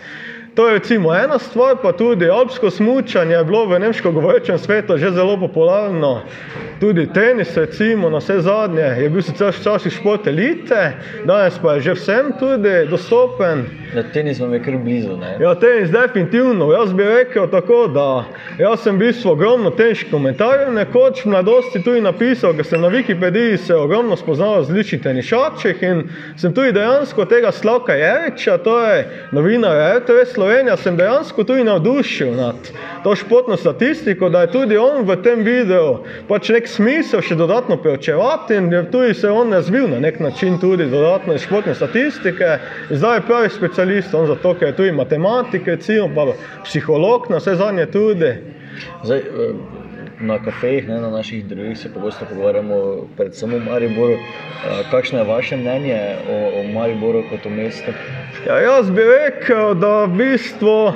To 0.56 0.68
je 0.68 0.74
recimo 0.74 1.16
ena 1.16 1.40
stvar, 1.40 1.76
pa 1.82 1.92
tudi 1.92 2.30
alpsko 2.30 2.70
smučanje 2.70 3.36
je 3.36 3.44
bilo 3.44 3.66
v 3.66 3.80
nemško 3.80 4.12
govorečem 4.12 4.58
svetu 4.58 4.98
že 4.98 5.12
zelo 5.12 5.38
popularno. 5.40 6.22
Tudi 6.80 7.08
tenis, 7.14 7.58
recimo, 7.58 8.10
na 8.10 8.18
vse 8.18 8.42
zadnje, 8.42 8.82
je 9.02 9.10
bil 9.10 9.22
sicer 9.22 9.54
včasih 9.56 9.94
šport 9.94 10.28
elite, 10.28 10.92
danes 11.26 11.58
pa 11.62 11.74
je 11.74 11.82
že 11.82 11.94
vsem 11.94 12.34
tudi 12.40 12.86
dostopen. 12.90 13.66
Ja, 13.96 14.04
tenis 14.04 14.40
vam 14.40 14.54
je 14.54 14.60
kar 14.64 14.78
blizu. 14.78 15.18
Ne? 15.18 15.38
Ja, 15.40 15.56
tenis 15.56 15.90
definitivno. 15.90 16.72
Jaz 16.72 16.94
bi 16.94 17.04
rekel 17.04 17.48
tako, 17.48 17.88
da 17.88 18.26
jaz 18.60 18.84
sem 18.84 18.98
bil 19.00 19.14
ogromno 19.26 19.70
teniških 19.70 20.12
komentarjev, 20.12 20.74
nekoč 20.74 21.26
v 21.26 21.30
mladosti 21.30 21.84
tudi 21.84 22.02
napisal, 22.02 22.54
ker 22.54 22.66
sem 22.66 22.82
na 22.82 22.90
Wikipediji 22.90 23.58
se 23.58 23.76
ogromno 23.76 24.16
spoznal 24.18 24.64
z 24.64 24.70
različnih 24.70 25.02
tenišačih 25.02 25.84
in 25.84 26.04
sem 26.38 26.54
tudi 26.54 26.72
dejansko 26.72 27.26
tega 27.26 27.52
Slavka 27.52 27.94
Jeriča, 27.94 28.58
to 28.58 28.80
je 28.82 29.06
novinar 29.32 29.98
RTV 29.98 30.26
Slovenija, 30.44 30.78
sem 30.78 30.98
dejansko 30.98 31.44
tudi 31.44 31.64
navdušil 31.64 32.34
nad 32.36 32.56
to 33.04 33.16
športno 33.16 33.56
statistiko, 33.58 34.28
da 34.30 34.42
je 34.42 34.52
tudi 34.52 34.78
on 34.78 35.06
v 35.08 35.16
tem 35.18 35.40
videu 35.40 36.02
pač 36.28 36.50
nek 36.52 36.68
smisel 36.68 37.22
še 37.24 37.38
dodatno 37.40 37.78
preučevati 37.78 38.58
in 38.58 38.68
je 38.68 38.82
tudi 38.92 39.14
se 39.16 39.32
on 39.32 39.54
razvil 39.54 39.88
na 39.88 40.02
nek 40.02 40.20
način 40.20 40.58
tudi 40.60 40.90
dodatno 40.92 41.34
iz 41.34 41.46
športne 41.46 41.76
statistike. 41.76 42.58
Zdaj 42.92 43.18
je 43.18 43.24
pravi 43.24 43.50
specialist, 43.52 44.12
on 44.14 44.28
zato, 44.28 44.52
ker 44.56 44.68
je 44.68 44.76
tudi 44.76 44.92
matematik, 44.94 45.68
recimo, 45.68 46.10
pa 46.12 46.28
psiholog, 46.66 47.32
na 47.32 47.40
vse 47.40 47.56
zadnje 47.56 47.88
tudi. 47.88 48.34
Zdaj, 49.02 49.24
na 50.24 50.39
kafejih, 50.39 50.88
ne, 50.88 51.01
na 51.01 51.10
naših 51.10 51.46
drugih 51.46 51.77
se 51.77 51.94
pogosto 51.94 52.25
pogovarjamo, 52.30 53.08
predvsem 53.18 53.53
o 53.53 53.60
Mariboru. 53.60 54.18
Kakšno 54.92 55.20
je 55.20 55.25
vaše 55.25 55.58
mnenje 55.58 56.00
o, 56.30 56.38
o 56.60 56.63
Mariboru 56.74 57.24
kot 57.30 57.46
o 57.46 57.50
mestu? 57.50 57.92
Ja, 58.48 58.60
jaz 58.60 58.92
bi 58.92 59.01
rekel, 59.03 59.74
da 59.74 60.06
v 60.06 60.18
bistvu 60.18 60.94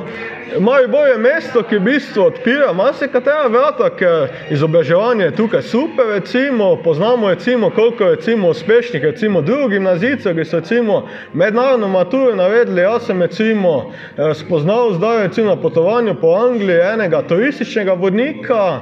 Maribor 0.59 1.07
je 1.07 1.17
mesto, 1.17 1.61
ki 1.63 1.77
v 1.77 1.83
bistvu 1.83 2.23
odpira 2.23 2.71
marsikatera 2.73 3.47
vrata, 3.51 3.89
ker 3.91 4.29
izobraževanje 4.51 5.25
je 5.25 5.35
tukaj 5.35 5.61
super, 5.61 6.07
recimo, 6.13 6.75
poznamo 6.83 7.29
recimo, 7.29 7.69
koliko 7.69 8.09
recimo 8.09 8.49
uspešnih 8.49 9.03
recimo 9.03 9.41
drugih 9.41 9.69
gimnazijcev, 9.77 10.35
ki 10.35 10.45
so 10.45 10.59
recimo 10.59 11.01
mednarodno 11.33 11.87
maturo 11.87 12.35
navedli. 12.35 12.81
Jaz 12.81 13.09
sem 13.09 13.21
recimo 13.21 13.91
spoznal 14.35 14.93
zdaj 14.93 15.27
recimo 15.27 15.55
na 15.55 15.61
potovanju 15.61 16.15
po 16.21 16.31
Angliji 16.35 16.79
enega 16.93 17.21
turističnega 17.27 17.93
vodnika, 17.93 18.79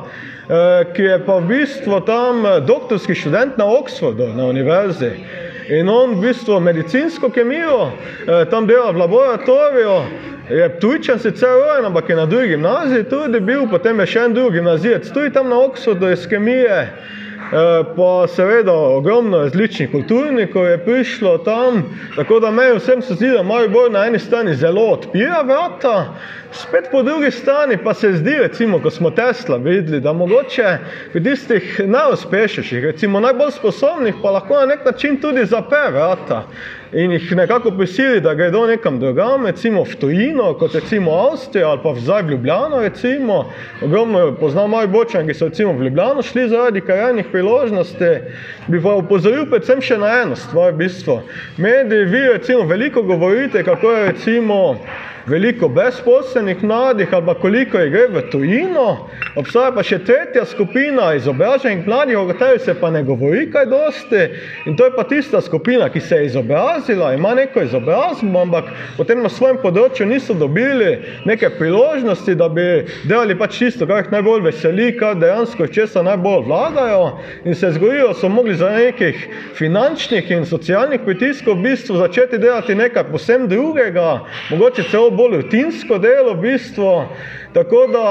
ki 0.93 1.01
je 1.01 1.19
pa 1.25 1.39
v 1.39 1.47
bistvu 1.47 1.99
tam 2.05 2.45
doktorski 2.67 3.15
študent 3.15 3.57
na 3.57 3.65
Oxfordu, 3.65 4.29
na 4.37 4.45
univerzi. 4.45 5.11
In 5.67 5.89
on 5.89 6.13
v 6.13 6.21
bistvu 6.21 6.59
medicinsko 6.59 7.29
kemijo, 7.29 7.91
tam 8.51 8.67
dela 8.67 8.91
v 8.91 8.97
laboratoriju, 8.97 9.95
je 10.49 10.79
tujčan 10.79 11.19
sicer 11.19 11.49
rojen, 11.49 11.85
ampak 11.85 12.09
je 12.09 12.15
na 12.15 12.25
drugi 12.25 12.47
gimnaziji 12.47 13.03
tudi 13.03 13.39
bil, 13.39 13.65
potem 13.65 13.99
je 13.99 14.05
še 14.05 14.19
en 14.19 14.33
drugi 14.33 14.59
gimnazijec, 14.59 15.09
tudi 15.09 15.33
tam 15.33 15.49
na 15.49 15.57
Oxfordu 15.57 16.11
iz 16.13 16.27
kemije, 16.29 16.83
pa 17.95 18.27
seveda 18.27 18.73
ogromno 18.73 19.37
različnih 19.37 19.91
kulturnikov 19.91 20.65
je 20.65 20.85
prišlo 20.85 21.37
tam, 21.37 21.83
tako 22.15 22.39
da 22.39 22.51
meni 22.51 22.75
vsem 22.75 23.01
se 23.01 23.13
zdi, 23.13 23.29
da 23.29 23.43
Maribor 23.43 23.91
na 23.91 24.05
eni 24.05 24.19
strani 24.19 24.55
zelo 24.55 24.81
odpira 24.83 25.41
vrata, 25.41 26.13
spet 26.51 26.85
po 26.91 27.03
drugi 27.03 27.31
strani 27.31 27.77
pa 27.77 27.93
se 27.93 28.13
zdi, 28.13 28.31
recimo, 28.31 28.79
ko 28.79 28.89
smo 28.89 29.09
Tesla 29.09 29.57
videli, 29.57 30.01
da 30.01 30.13
mogoče 30.13 30.77
pri 31.11 31.23
tistih 31.23 31.81
najuspešnejših, 31.85 32.83
recimo 32.83 33.19
najbolj 33.19 33.51
sposobnih, 33.51 34.15
pa 34.21 34.31
lahko 34.31 34.55
na 34.55 34.65
nek 34.65 34.85
način 34.85 35.17
tudi 35.17 35.45
zapre 35.45 35.91
vrata 35.91 36.43
in 36.93 37.11
jih 37.11 37.31
nekako 37.35 37.71
prisili, 37.71 38.21
da 38.21 38.33
gredo 38.33 38.67
nekam 38.67 38.99
drugam, 38.99 39.45
recimo 39.45 39.83
v 39.83 39.95
tujino, 39.99 40.53
kot 40.53 40.75
recimo 40.75 41.11
Avstrija 41.11 41.69
ali 41.69 41.79
pa 41.83 41.93
zdaj 41.95 42.21
v 42.21 42.29
Ljubljano, 42.29 42.81
recimo. 42.81 43.45
Ogromno 43.81 44.35
poznam 44.39 44.69
Mariborčan, 44.69 45.27
ki 45.27 45.33
so 45.33 45.47
recimo 45.47 45.73
v 45.73 45.83
Ljubljano 45.83 46.21
šli 46.21 46.49
zaradi 46.49 46.81
karjernih 46.81 47.25
priložnosti. 47.31 48.11
Bi 48.67 48.81
pa 48.81 48.95
upozoril 48.95 49.49
predvsem 49.49 49.81
še 49.81 49.97
na 49.97 50.13
eno 50.21 50.35
stvar, 50.35 50.73
v 50.73 50.85
bistvu. 50.85 51.19
Mediji, 51.57 52.05
vi 52.05 52.27
recimo 52.33 52.65
veliko 52.65 53.01
govorite, 53.01 53.63
kako 53.63 53.91
je 53.91 54.05
recimo 54.11 54.61
veliko 55.25 55.67
brezposelnih 55.67 56.63
mladih 56.63 57.13
ali 57.13 57.25
pa 57.25 57.33
koliko 57.33 57.79
jih 57.79 57.91
gre 57.91 58.07
v 58.07 58.21
tujino, 58.31 59.07
obstaja 59.35 59.71
pa 59.73 59.83
še 59.83 59.99
tretja 60.05 60.45
skupina 60.45 61.13
izobraženih 61.17 61.87
mladih, 61.87 62.19
o 62.19 62.27
kateri 62.29 62.59
se 62.61 62.75
pa 62.79 62.91
ne 62.93 63.03
govori 63.03 63.47
kaj 63.51 63.65
dosti 63.71 64.21
in 64.65 64.77
to 64.77 64.85
je 64.85 64.93
pa 64.95 65.03
tista 65.03 65.41
skupina, 65.41 65.89
ki 65.89 65.99
se 65.99 66.15
je 66.15 66.29
izobrazila, 66.77 67.13
ima 67.13 67.33
neko 67.35 67.61
izobrazbo, 67.61 68.41
ampak 68.41 68.65
potem 68.97 69.21
na 69.23 69.29
svojem 69.29 69.57
področju 69.61 70.05
niso 70.05 70.33
dobili 70.33 70.97
neke 71.25 71.49
priložnosti, 71.49 72.35
da 72.35 72.49
bi 72.49 72.85
delali 73.03 73.35
pač 73.37 73.57
tisto, 73.59 73.87
kar 73.87 74.03
jih 74.03 74.11
najbolj 74.11 74.43
veseli, 74.49 74.91
kar 74.97 75.15
dejansko 75.15 75.67
česa 75.67 76.03
najbolj 76.03 76.45
vladajo 76.47 77.19
in 77.45 77.55
se 77.55 77.71
zgodijo, 77.71 78.13
so 78.13 78.29
mogli 78.29 78.55
za 78.55 78.69
nekih 78.69 79.27
finančnih 79.57 80.31
in 80.31 80.45
socialnih 80.45 81.01
pritiskov 81.05 81.57
v 81.59 81.69
bistvu 81.69 81.97
začeti 81.97 82.37
delati 82.37 82.75
nekaj 82.75 83.07
posem 83.11 83.47
drugega, 83.47 84.25
mogoče 84.51 84.89
celo 84.91 85.11
bolj 85.11 85.41
rutinsko 85.41 85.97
delo 85.97 86.35
v 86.35 86.41
bistvu, 86.49 86.91
tako 87.53 87.87
da 87.87 88.07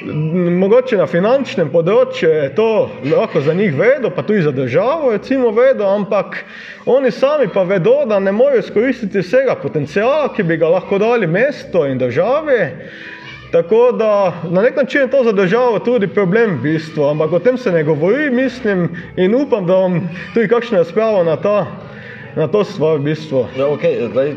mogoče 0.00 0.96
na 0.96 1.06
finančnem 1.10 1.70
področju 1.72 2.28
je 2.30 2.48
to 2.54 2.66
lahko 3.04 3.40
za 3.42 3.54
njih 3.54 3.74
vedo, 3.74 4.10
pa 4.10 4.22
tudi 4.22 4.42
za 4.42 4.52
državo 4.54 5.10
recimo 5.12 5.50
vedo, 5.50 5.86
ampak 5.86 6.44
oni 6.86 7.10
sami 7.10 7.48
pa 7.48 7.62
vedo, 7.62 8.04
da 8.06 8.18
ne 8.18 8.32
morejo 8.32 8.62
izkoristiti 8.62 9.18
vsega 9.18 9.56
potencijala, 9.58 10.30
ki 10.34 10.42
bi 10.44 10.56
ga 10.56 10.70
lahko 10.70 10.98
dali 10.98 11.26
mesto 11.26 11.84
in 11.86 11.98
državi. 11.98 12.60
Tako 13.50 13.92
da 13.96 14.10
na 14.52 14.62
nek 14.62 14.76
način 14.76 15.06
je 15.06 15.10
to 15.10 15.24
za 15.24 15.32
državo 15.32 15.78
tudi 15.78 16.06
problem 16.06 16.58
v 16.58 16.62
bistvu, 16.66 17.06
ampak 17.08 17.32
o 17.32 17.38
tem 17.40 17.56
se 17.58 17.72
ne 17.72 17.82
govori, 17.82 18.30
mislim 18.30 18.88
in 19.16 19.34
upam, 19.34 19.66
da 19.66 19.72
bom 19.74 20.00
tudi 20.34 20.48
kakšno 20.48 20.78
razpravo 20.78 21.24
na 21.24 21.36
ta 21.36 21.56
na 22.38 22.48
to 22.48 22.64
stvar 22.64 22.98
v 22.98 23.02
bistvu. 23.02 23.46
Ja, 23.56 23.66
okay, 23.66 24.08
zdaj, 24.10 24.32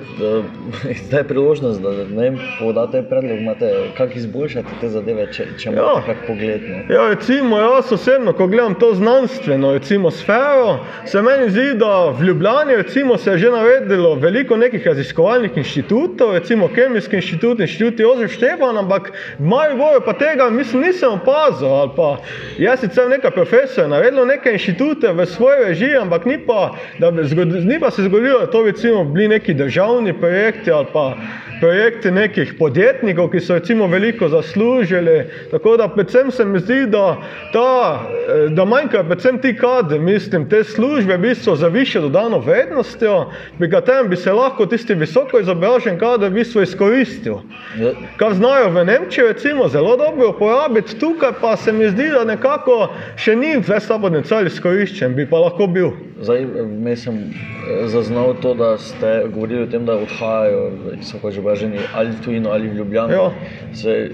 zdaj 1.08 1.20
je 1.20 1.28
priložnost, 1.28 1.82
da 1.82 1.92
ne 2.06 2.32
podate 2.60 3.04
predlog, 3.04 3.38
imate 3.38 3.70
kako 3.98 4.14
izboljšati 4.16 4.68
te 4.82 4.90
zadeve, 4.90 5.28
če, 5.34 5.46
če 5.58 5.70
imate 5.70 5.82
Ja. 5.82 6.02
kak 6.06 6.26
pogled. 6.28 6.62
Ne? 6.64 6.86
Ja, 6.90 7.08
recimo, 7.10 7.58
jaz 7.58 7.92
osebno, 7.92 8.34
ko 8.34 8.48
gledam 8.48 8.76
to 8.76 8.94
znanstveno 8.94 9.72
recimo, 9.74 10.12
sfero, 10.12 10.80
se 11.06 11.22
meni 11.22 11.50
zdi, 11.50 11.74
da 11.76 12.10
v 12.10 12.24
Ljubljani 12.24 12.76
recimo, 12.76 13.18
se 13.18 13.32
je 13.32 13.38
že 13.38 13.52
navedlo 13.52 14.16
veliko 14.16 14.58
nekih 14.58 14.88
raziskovalnih 14.88 15.58
inštitutov, 15.58 16.34
recimo 16.34 16.68
Kemijski 16.68 17.16
inštitut, 17.16 17.60
inštitut 17.60 18.00
Jozef 18.00 18.32
Štefan, 18.32 18.78
ampak 18.78 19.12
v 19.40 19.46
Mariboru 19.46 20.02
pa 20.06 20.14
tega 20.14 20.50
mislim, 20.50 20.82
nisem 20.84 21.12
opazil. 21.12 21.70
Pa 21.96 22.18
je 22.58 22.78
sicer 22.78 23.10
nekaj 23.10 23.32
profesorjev 23.32 23.90
navedlo 23.90 24.26
neke 24.26 24.52
inštitute 24.52 25.12
v 25.12 25.26
svoji 25.26 25.64
režiji, 25.66 25.96
ampak 25.98 26.26
ni 26.26 26.38
pa, 26.40 26.72
da 27.00 27.12
bi, 27.12 27.24
zgod- 27.24 27.66
ni 27.66 27.80
pa 27.92 27.96
se 27.96 28.04
zgodilo, 28.04 28.40
da 28.40 28.52
to 28.52 28.64
recimo 28.66 29.04
bili 29.04 29.28
neki 29.28 29.54
državni 29.54 30.20
projekti 30.20 30.72
ali 30.72 30.86
pa 30.94 31.16
projekti 31.62 32.12
nekih 32.12 32.54
podjetnikov, 32.60 33.30
ki 33.30 33.40
so 33.40 33.54
recimo 33.54 33.88
veliko 33.88 34.30
zaslužili. 34.30 35.26
Tako 35.52 35.78
da 35.78 35.88
predvsem 35.88 36.32
se 36.32 36.46
mi 36.46 36.60
zdi, 36.60 36.86
da, 36.88 37.18
ta, 37.54 38.00
eh, 38.30 38.50
da 38.50 38.66
manjkajo 38.66 39.04
predvsem 39.04 39.38
ti 39.42 39.58
kadri, 39.58 40.00
mislim, 40.00 40.50
te 40.50 40.64
službe 40.64 41.18
v 41.18 41.22
bistvu 41.22 41.56
za 41.56 41.68
više 41.68 42.02
dodano 42.02 42.40
vrednostjo, 42.40 43.26
pri 43.58 43.70
katerem 43.72 44.10
bi 44.10 44.16
se 44.16 44.32
lahko 44.32 44.66
tisti 44.66 44.94
visoko 44.94 45.40
izobražen 45.40 46.00
kader 46.00 46.30
v 46.30 46.34
bistvu 46.34 46.62
izkoristil. 46.62 47.36
Ja, 47.80 47.92
Kar 48.18 48.34
znajo 48.34 48.70
v 48.70 48.86
Nemčiji 48.86 49.28
recimo 49.28 49.68
zelo 49.68 49.98
dobro 49.98 50.30
uporabiti, 50.30 51.00
tukaj 51.00 51.32
pa 51.42 51.56
se 51.58 51.72
mi 51.72 51.90
zdi, 51.90 52.10
da 52.10 52.24
nekako 52.24 52.90
še 53.16 53.36
ni 53.36 53.58
ves 53.58 53.88
ta 53.88 54.00
potencial 54.00 54.48
izkoriščen, 54.48 55.16
bi 55.16 55.30
pa 55.30 55.38
lahko 55.46 55.68
bil. 55.68 55.92
Zdaj, 56.22 56.46
vmes 56.46 57.04
sem 57.04 57.16
eh, 57.16 57.71
zaznal 57.86 58.34
to, 58.42 58.54
da 58.54 58.78
ste 58.78 59.24
govorili 59.34 59.64
o 59.64 59.68
tem, 59.68 59.86
da 59.86 59.98
odhajajo 59.98 60.72
visoko 60.98 61.30
izobraženi 61.30 61.80
ali 61.94 62.12
v 62.12 62.22
tujino 62.26 62.50
ali 62.50 62.70
v 62.70 62.74
Ljubljano. 62.74 63.14
Ja. 63.14 63.32
Se, 63.74 64.12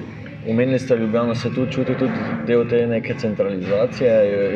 Omenili 0.50 0.80
ste 0.80 0.96
Ljubljano, 0.96 1.36
se 1.36 1.54
tu 1.54 1.66
čuti 1.66 1.96
tudi 1.96 2.14
del 2.46 2.68
te 2.70 2.88
neke 2.88 3.14
centralizacije, 3.14 4.12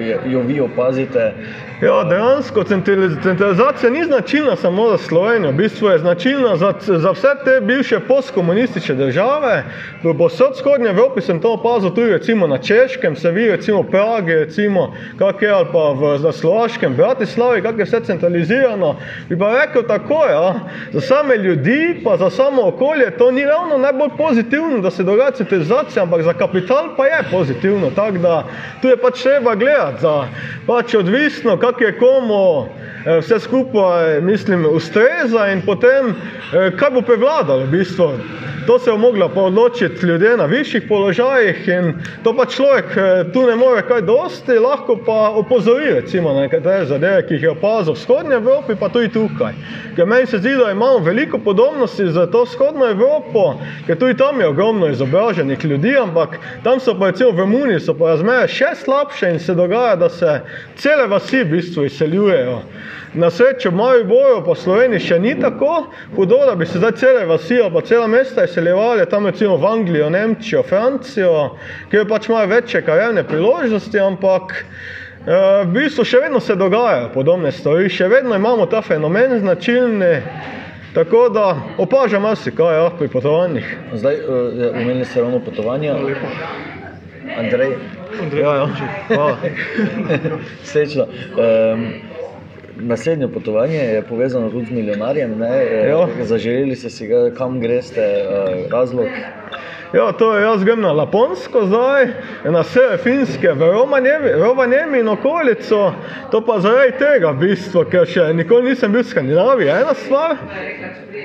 jo, 0.07 0.17
jo 0.25 0.41
vi 0.41 0.59
opazite. 0.59 1.33
Ja, 1.81 2.03
dejansko 2.03 2.63
centrali- 2.63 3.23
centralizacija 3.23 3.89
ni 3.89 4.03
značilna 4.03 4.55
samo 4.55 4.89
za 4.89 4.97
Slovenijo, 4.97 5.51
v 5.51 5.55
bistvu 5.55 5.87
je 5.87 5.99
značilna 5.99 6.55
za, 6.55 6.73
za 6.79 7.11
vse 7.11 7.27
te 7.45 7.61
bivše 7.61 7.99
postkomunistične 7.99 8.95
države. 8.95 9.63
V 10.03 10.17
posod 10.17 10.51
vzhodnji 10.53 10.87
Evropi 10.87 11.21
sem 11.21 11.39
to 11.41 11.53
opazil 11.53 11.89
tudi 11.89 12.11
recimo 12.11 12.47
na 12.47 12.57
Češkem, 12.57 13.15
se 13.15 13.31
vi 13.31 13.47
recimo 13.47 13.81
v 13.81 13.89
Pragi, 13.91 14.33
recimo, 14.33 14.93
kak 15.17 15.41
je, 15.41 15.49
ali 15.49 15.67
pa 15.73 15.91
v, 15.91 16.19
na 16.23 16.31
Slovaškem, 16.31 16.95
Bratislavi, 16.95 17.61
kak 17.61 17.77
je 17.77 17.85
vse 17.85 17.99
centralizirano. 17.99 18.95
Bi 19.29 19.37
pa 19.39 19.51
rekel 19.61 19.83
tako, 19.83 20.25
ja, 20.25 20.53
za 20.91 21.01
same 21.01 21.37
ljudi, 21.37 22.01
pa 22.03 22.17
za 22.17 22.29
samo 22.29 22.67
okolje, 22.67 23.11
to 23.11 23.31
ni 23.31 23.45
ravno 23.45 23.77
najbolj 23.77 24.09
pozitivno, 24.17 24.77
da 24.79 24.91
se 24.91 25.03
dogaja 25.03 25.31
centralizacija, 25.31 25.80
ampak 25.97 26.21
za 26.21 26.33
kapital 26.33 26.95
pa 26.97 27.05
je 27.05 27.23
pozitivno. 27.31 27.89
Tako 27.95 28.17
da 28.17 28.43
tu 28.81 28.87
je 28.87 28.97
pač 28.97 29.21
treba 29.21 29.55
gledati, 29.55 30.01
da 30.01 30.27
pač 30.67 30.93
odvisno, 30.95 31.57
kak 31.57 31.81
je 31.81 31.97
komu 31.97 32.65
eh, 33.05 33.19
vse 33.19 33.39
skupaj, 33.39 34.21
mislim, 34.21 34.65
ustreza 34.65 35.47
in 35.51 35.61
potem, 35.65 36.15
eh, 36.53 36.71
kaj 36.77 36.89
bo 36.89 37.01
prevladalo 37.01 37.65
v 37.65 37.71
bistvu. 37.71 38.11
To 38.67 38.79
se 38.79 38.91
je 38.91 38.97
mogla 38.97 39.29
pa 39.29 39.41
odločiti 39.41 40.05
ljudje 40.05 40.37
na 40.37 40.45
višjih 40.45 40.83
položajih 40.87 41.67
in 41.67 41.93
to 42.23 42.33
pa 42.37 42.45
človek 42.45 42.85
eh, 42.97 43.31
tu 43.33 43.41
ne 43.47 43.55
more 43.55 43.81
kaj 43.87 44.01
dosti, 44.01 44.59
lahko 44.59 44.99
pa 45.05 45.29
opozori 45.29 45.93
recimo 45.93 46.33
na 46.33 46.41
nekatere 46.41 46.85
zadeve, 46.85 47.27
ki 47.27 47.33
jih 47.33 47.43
je 47.43 47.49
opazil 47.49 47.93
v 47.93 47.97
vzhodnji 47.97 48.35
Evropi, 48.35 48.75
pa 48.79 48.89
tudi 48.89 49.09
tukaj. 49.09 49.53
Ker 49.95 50.05
meni 50.05 50.27
se 50.27 50.37
zdi, 50.37 50.53
da 50.55 50.71
imamo 50.71 50.97
veliko 50.97 51.37
podobnosti 51.37 52.07
za 52.11 52.27
to 52.27 52.43
vzhodno 52.43 52.89
Evropo, 52.89 53.55
ker 53.87 53.97
tudi 53.97 54.17
tam 54.17 54.39
je 54.39 54.47
ogromno 54.47 54.87
izobraženih 54.87 55.65
ljudi, 55.65 55.70
ampak 56.01 56.39
tam 56.63 56.79
so 56.79 56.95
pa 56.99 57.11
recimo 57.11 57.31
v 57.31 57.39
Romuniji 57.39 57.79
so 57.79 57.93
pa 57.93 58.15
razmere 58.15 58.47
še 58.47 58.75
slabše 58.75 59.29
in 59.33 59.39
se 59.39 59.53
dogaja, 59.55 59.95
da 59.95 60.09
se 60.09 60.41
cele 60.75 61.07
vasi 61.07 61.43
v 61.43 61.51
bistvu 61.51 61.85
izseljujejo. 61.85 62.61
Na 63.13 63.29
srečo 63.29 63.69
v 63.69 63.75
Mariboru 63.75 64.39
po 64.45 64.55
Sloveniji 64.55 64.99
še 64.99 65.19
ni 65.19 65.35
tako 65.35 65.91
hudo, 66.15 66.37
da 66.47 66.55
bi 66.55 66.65
se 66.65 66.79
zdaj 66.79 66.95
cele 66.95 67.25
vasi 67.25 67.59
ali 67.59 67.73
pa 67.73 67.81
cela 67.81 68.07
mesta 68.07 68.43
izseljevali, 68.43 69.05
tam 69.05 69.25
recimo 69.27 69.57
v 69.57 69.67
Anglijo, 69.67 70.09
Nemčijo, 70.09 70.63
Francijo, 70.63 71.57
kjer 71.91 72.07
pač 72.07 72.29
imajo 72.29 72.47
večje 72.47 72.81
karjerne 72.87 73.23
priložnosti, 73.27 73.99
ampak 73.99 74.55
eh, 74.61 75.63
v 75.65 75.69
bistvu 75.75 76.07
še 76.07 76.23
vedno 76.23 76.39
se 76.39 76.55
dogajajo 76.55 77.11
podobne 77.13 77.51
stvari, 77.51 77.89
še 77.91 78.07
vedno 78.07 78.35
imamo 78.35 78.65
ta 78.71 78.81
fenomen 78.81 79.39
značilni, 79.39 80.15
tako 80.93 81.29
da 81.29 81.57
opažam 81.77 82.21
marsikaj 82.21 82.75
ja, 82.75 82.89
pri 82.99 83.07
potovanjih. 83.07 83.77
Zdaj, 83.93 84.15
eh, 84.15 84.71
omenili 84.75 85.05
ste 85.05 85.21
ravno 85.21 85.39
potovanja. 85.39 85.95
Andrej, 87.37 87.75
Ja, 88.41 88.55
ja. 88.55 88.67
Hvala. 89.07 89.37
Srečno. 90.63 91.03
Um, 91.03 92.10
naslednje 92.79 93.27
potovanje 93.27 93.77
je 93.77 94.01
povezano 94.01 94.49
tudi 94.49 94.65
z 94.65 94.71
milijonarjem. 94.71 95.37
Ne? 95.39 95.65
Ja. 95.89 96.07
Zaželeli 96.23 96.75
ste 96.75 96.89
si 96.89 97.07
ga, 97.07 97.29
kam 97.37 97.59
greste, 97.59 98.01
eh, 98.01 98.67
razlog. 98.71 99.07
Ja, 99.93 100.11
to 100.11 100.37
je 100.37 100.43
jaz 100.43 100.63
grem 100.63 100.81
na 100.81 100.91
Laponsko 100.91 101.65
zdaj, 101.65 102.07
na 102.45 102.63
sever 102.63 102.97
Finske, 102.97 103.51
v 103.51 103.71
Rovaniemi 104.39 104.99
in 104.99 105.07
okolico. 105.07 105.93
To 106.31 106.41
pa 106.45 106.59
zaradi 106.59 106.95
tega, 106.95 107.31
v 107.31 107.43
bistvu, 107.43 107.83
ker 107.91 108.07
še 108.07 108.29
nikoli 108.33 108.71
nisem 108.71 108.91
bil 108.91 109.03
v 109.03 109.09
Skandinaviji, 109.09 109.67
ena 109.67 109.93
stvar. 109.93 110.37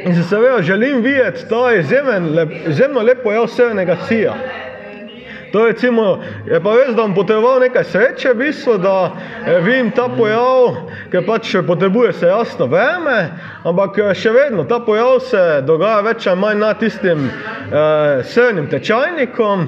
In 0.03 0.15
se 0.15 0.27
seveda 0.27 0.63
želim 0.67 0.99
videti 1.03 1.47
ta 1.49 1.77
izjemen, 1.79 2.33
lep, 2.35 2.51
izjemno 2.67 3.07
lep 3.07 3.23
pojav 3.23 3.47
severnega 3.47 3.97
sija. 4.09 4.35
To 5.53 5.67
je, 5.67 5.73
recimo, 5.73 6.19
je 6.47 6.61
pa 6.63 6.75
res, 6.77 6.95
da 6.95 7.03
bom 7.03 7.15
potreboval 7.15 7.61
nekaj 7.61 7.85
sreče, 7.85 8.33
v 8.35 8.39
bistvu, 8.41 8.79
da 8.83 8.95
eh, 9.13 9.61
vidim 9.65 9.91
ta 9.95 10.09
pojav, 10.09 10.81
ker 11.13 11.27
pač 11.27 11.55
potrebuje 11.67 12.13
se 12.13 12.27
jasno 12.27 12.67
vreme, 12.67 13.17
ampak 13.67 13.99
eh, 13.99 14.15
še 14.15 14.31
vedno 14.31 14.65
ta 14.69 14.79
pojav 14.85 15.19
se 15.27 15.43
dogaja 15.67 16.03
več 16.07 16.27
ali 16.31 16.41
manj 16.41 16.61
nad 16.63 16.79
tistim 16.81 17.27
eh, 17.27 18.23
severnim 18.23 18.69
tečajnikom. 18.71 19.67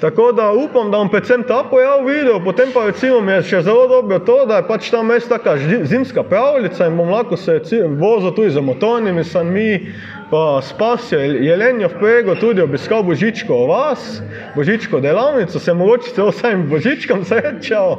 Tako 0.00 0.30
da 0.32 0.50
upam, 0.56 0.88
da 0.92 1.00
bom 1.02 1.10
predvsem 1.12 1.42
ta 1.48 1.60
pojav 1.68 2.06
videl, 2.06 2.38
potem 2.44 2.70
pa 2.72 2.86
recimo 2.88 3.18
mi 3.20 3.34
je 3.34 3.42
še 3.50 3.62
zelo 3.66 3.84
dobro 3.90 4.20
to, 4.24 4.38
da 4.48 4.60
je 4.60 4.68
pač 4.70 4.88
tam 4.94 5.10
res 5.12 5.28
taka 5.28 5.56
zimska 5.60 6.24
pravljica 6.24 6.88
in 6.88 6.96
bom 6.96 7.10
lahko 7.12 7.36
se 7.36 7.58
vozil 8.00 8.32
tudi 8.36 8.54
z 8.54 8.64
motornimi 8.64 9.24
sanmi, 9.24 9.92
pa 10.30 10.60
s 10.62 10.72
pasjo 10.78 11.18
jelenjo 11.18 11.90
vprego 11.90 12.36
tudi 12.40 12.62
obiskal 12.62 13.02
Božičko 13.02 13.66
vas, 13.68 14.22
Božičko 14.54 15.02
delavnico, 15.02 15.58
se 15.58 15.74
mogoče 15.74 16.14
celo 16.14 16.32
samim 16.32 16.68
Božičkom 16.70 17.26
srečal. 17.28 17.98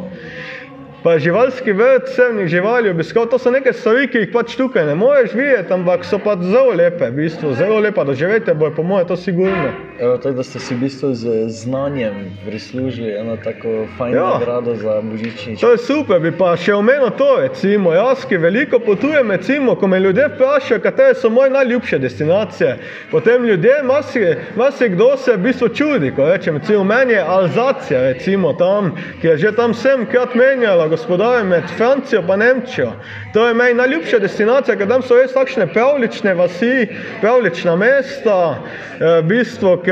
Pa 1.04 1.18
živalski 1.20 1.74
vrt, 1.74 2.12
sevnih 2.14 2.48
živali 2.48 2.90
obiskal, 2.90 3.26
to 3.26 3.40
so 3.42 3.50
neke 3.52 3.74
stvari, 3.74 4.06
ki 4.08 4.20
jih 4.22 4.34
pač 4.34 4.54
tukaj 4.54 4.86
ne 4.86 4.94
moreš 4.96 5.34
videti, 5.34 5.74
ampak 5.74 6.06
so 6.06 6.20
pa 6.22 6.36
zelo 6.38 6.76
lepe, 6.78 7.10
v 7.10 7.24
bistvu, 7.24 7.56
zelo 7.58 7.80
lepa 7.82 8.06
doživetje, 8.06 8.54
bo 8.54 8.70
je 8.70 8.76
po 8.76 8.86
mojem 8.86 9.08
to 9.10 9.18
sigurno. 9.18 9.74
Evo, 10.02 10.18
tako 10.18 10.36
da 10.36 10.44
ste 10.44 10.60
si 10.60 10.74
v 10.76 10.78
bistvu 10.78 11.14
z 11.14 11.50
znanjem 11.50 12.14
prislužili 12.46 13.12
eno 13.20 13.38
tako 13.38 13.88
fajn 13.98 14.14
Ja. 14.16 14.30
nagrado 14.40 14.76
za 14.76 15.02
božičnič. 15.02 15.60
To 15.62 15.72
je 15.72 15.78
super, 15.78 16.20
bi 16.20 16.32
pa 16.32 16.56
še 16.58 16.74
omenil 16.74 17.10
to, 17.18 17.28
recimo, 17.38 17.94
jaz, 17.94 18.26
ki 18.26 18.38
veliko 18.38 18.80
potujem, 18.80 19.32
recimo, 19.32 19.76
ko 19.76 19.88
me 19.88 20.00
ljudje 20.00 20.26
vprašajo, 20.28 20.80
katere 20.82 21.14
so 21.14 21.30
moje 21.30 21.50
najljubše 21.50 22.00
destinacije, 22.00 22.78
potem 23.12 23.46
ljudje, 23.46 23.76
marsi- 23.84 24.36
marsikdo 24.56 25.18
se 25.18 25.36
v 25.36 25.38
bistvu 25.38 25.70
čudi, 25.70 26.12
ko 26.16 26.26
rečem, 26.26 26.58
recimo, 26.58 26.84
meni 26.84 27.14
je 27.14 27.22
Alzacija, 27.22 28.02
recimo, 28.02 28.54
tam, 28.54 28.96
ki 29.22 29.28
je 29.28 29.38
že 29.38 29.52
tam 29.56 29.74
semkrat 29.74 30.36
menjala 30.36 30.88
gospodarje 30.88 31.44
med 31.44 31.64
Francijo 31.78 32.22
in 32.34 32.40
Nemčijo. 32.40 32.92
To 33.34 33.48
je 33.48 33.54
meni 33.54 33.74
najljubša 33.74 34.20
destinacija, 34.20 34.76
ker 34.76 34.88
tam 34.88 35.02
so 35.02 35.16
res 35.16 35.34
takšne 35.34 35.70
pravlične 35.74 36.34
vasi, 36.34 36.88
pravlična 37.22 37.76
mesta, 37.76 38.58
eh, 39.00 39.22
v 39.22 39.24
bistvu, 39.24 39.78
eh, 39.78 39.91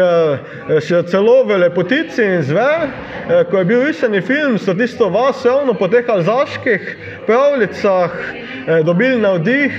še 0.81 1.03
celo 1.11 1.43
v 1.47 1.57
Lepotici 1.63 2.23
in 2.23 2.43
Zver, 2.43 2.87
eh, 2.87 3.43
ko 3.49 3.57
je 3.57 3.65
bil 3.65 3.83
risani 3.85 4.21
film, 4.21 4.57
so 4.57 4.73
tisto 4.73 5.09
vas 5.09 5.45
ravno 5.45 5.73
po 5.73 5.87
teh 5.87 6.09
alzaških 6.09 6.97
pravljicah 7.27 8.11
eh, 8.19 8.83
dobili 8.83 9.17
navdih, 9.21 9.73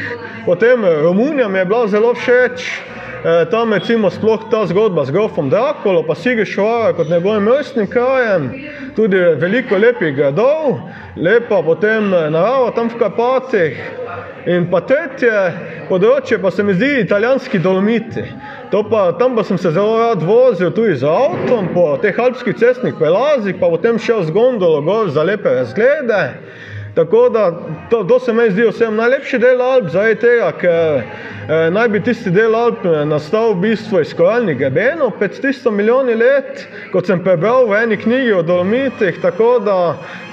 potem 0.47 0.85
eh, 0.85 1.03
Romunija 1.03 1.49
mi 1.49 1.59
je 1.59 1.65
bila 1.65 1.87
zelo 1.89 2.15
všeč. 2.15 2.69
Eh, 3.21 3.45
Tam 3.51 3.73
recimo 3.73 4.11
sploh 4.11 4.49
ta 4.51 4.65
zgodba 4.67 5.05
z 5.05 5.13
grofom 5.13 5.51
Drakulo, 5.51 6.03
pa 6.09 6.15
Sigešvara 6.15 6.93
kot 6.93 7.09
njegovim 7.09 7.49
rojstnim 7.49 7.87
krajem, 7.87 8.53
tudi 8.97 9.17
veliko 9.17 9.77
lepih 9.77 10.17
gradov, 10.17 10.81
lepa 11.17 11.63
potem 11.63 12.15
eh, 12.15 12.31
narava 12.31 12.71
tam 12.71 12.89
v 12.89 12.97
Karpatih. 12.99 13.77
In 14.49 14.71
pa 14.73 14.81
tretje 14.81 15.53
področje 15.91 16.39
pa 16.41 16.51
se 16.51 16.65
mi 16.65 16.73
zdi 16.73 17.03
italijanski 17.03 17.59
dolomiti. 17.61 18.25
Pa, 18.71 19.13
tam 19.19 19.35
pa 19.35 19.43
sem 19.43 19.59
se 19.59 19.71
zelo 19.71 19.99
rad 19.99 20.23
vozil 20.23 20.71
tudi 20.71 20.95
z 20.95 21.03
avtom 21.03 21.75
po 21.75 21.99
teh 21.99 22.15
alpskih 22.15 22.55
cestnih 22.55 22.95
prelazih, 22.95 23.59
pa 23.59 23.67
potem 23.67 23.99
šel 23.99 24.23
z 24.23 24.31
gondolo 24.31 24.79
gor 24.81 25.11
za 25.11 25.23
lepe 25.23 25.51
razglede. 25.51 26.39
Tako 27.01 27.29
da 27.29 27.61
to, 27.91 28.05
to 28.05 28.21
se 28.21 28.33
meni 28.33 28.51
zdi 28.51 28.67
vsem 28.69 28.97
najlepši 28.97 29.39
del 29.39 29.63
Alp, 29.63 29.87
zaradi 29.89 30.19
tega, 30.21 30.51
ker 30.61 30.99
eh, 31.01 31.71
naj 31.73 31.89
bi 31.89 32.03
tisti 32.05 32.29
del 32.31 32.53
Alp 32.55 32.83
eh, 32.85 33.05
nastal 33.09 33.55
v 33.55 33.63
bistvu 33.63 34.03
iz 34.05 34.11
koralnih 34.19 34.59
grebenov 34.59 35.15
pred 35.17 35.33
300 35.41 35.73
milijoni 35.73 36.17
let, 36.21 36.67
kot 36.93 37.09
sem 37.09 37.23
prebral 37.25 37.65
v 37.71 37.79
eni 37.79 37.97
knjigi 37.97 38.35
o 38.37 38.43
Dolomitih. 38.45 39.17
Tako 39.23 39.49
da 39.65 39.77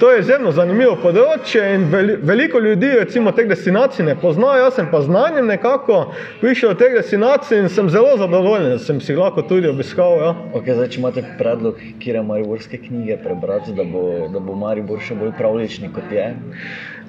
to 0.00 0.10
je 0.12 0.20
izjemno 0.20 0.52
zanimivo 0.52 0.98
področje 1.00 1.64
in 1.72 1.86
veli, 1.88 2.18
veliko 2.20 2.60
ljudi 2.60 2.90
recimo 2.98 3.32
teh 3.32 3.48
destinacij 3.48 4.04
ne 4.04 4.18
pozna, 4.20 4.52
jaz 4.60 4.76
sem 4.76 4.92
pa 4.92 5.00
znanjem 5.06 5.48
nekako 5.48 6.02
prišel 6.42 6.74
do 6.74 6.82
teh 6.82 6.98
destinacij 6.98 7.62
in 7.62 7.72
sem 7.72 7.88
zelo 7.88 8.12
zadovoljen, 8.20 8.74
da 8.74 8.82
sem 8.90 9.00
si 9.00 9.16
lahko 9.16 9.46
tudi 9.48 9.72
obiskal. 9.72 10.18
Ja. 10.20 10.34
Okay, 10.52 10.76
zdaj, 10.76 10.92
če 10.92 11.00
imate 11.00 11.24
predlog, 11.40 11.80
kje 12.04 12.20
mariborske 12.28 12.84
knjige 12.84 13.16
prebrati, 13.24 13.72
da 13.72 13.88
bo, 13.88 14.04
da 14.28 14.44
bo 14.44 14.52
Maribor 14.58 15.00
še 15.00 15.16
bolj 15.16 15.32
pravlični 15.40 15.88
kot 15.96 16.12
je. 16.12 16.28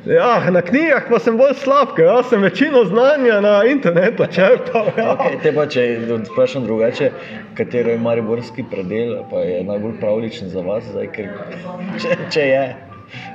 Ja, 0.06 0.52
na 0.52 0.62
knjigah 0.62 1.10
pa 1.10 1.20
sem 1.20 1.36
bolj 1.38 1.58
slab, 1.60 1.92
ker 1.98 2.08
jaz 2.08 2.30
sem 2.32 2.42
večino 2.42 2.86
znanja 2.88 3.42
na 3.44 3.56
internetu 3.68 4.26
črpal. 4.32 4.94
Ja. 4.98 5.12
Okay, 5.14 5.36
te 5.44 5.52
pa, 5.56 5.68
če 5.68 5.86
vprašam 6.32 6.64
drugače, 6.64 7.12
katero 7.60 7.92
je 7.92 8.00
mariborski 8.00 8.64
predel, 8.72 9.18
pa 9.30 9.44
je 9.44 9.64
najbolj 9.68 9.98
pravličen 10.00 10.54
za 10.54 10.64
vas, 10.64 10.88
zdaj, 10.88 11.12
ker, 11.18 11.34
če, 12.00 12.16
če 12.32 12.48
je. 12.48 12.64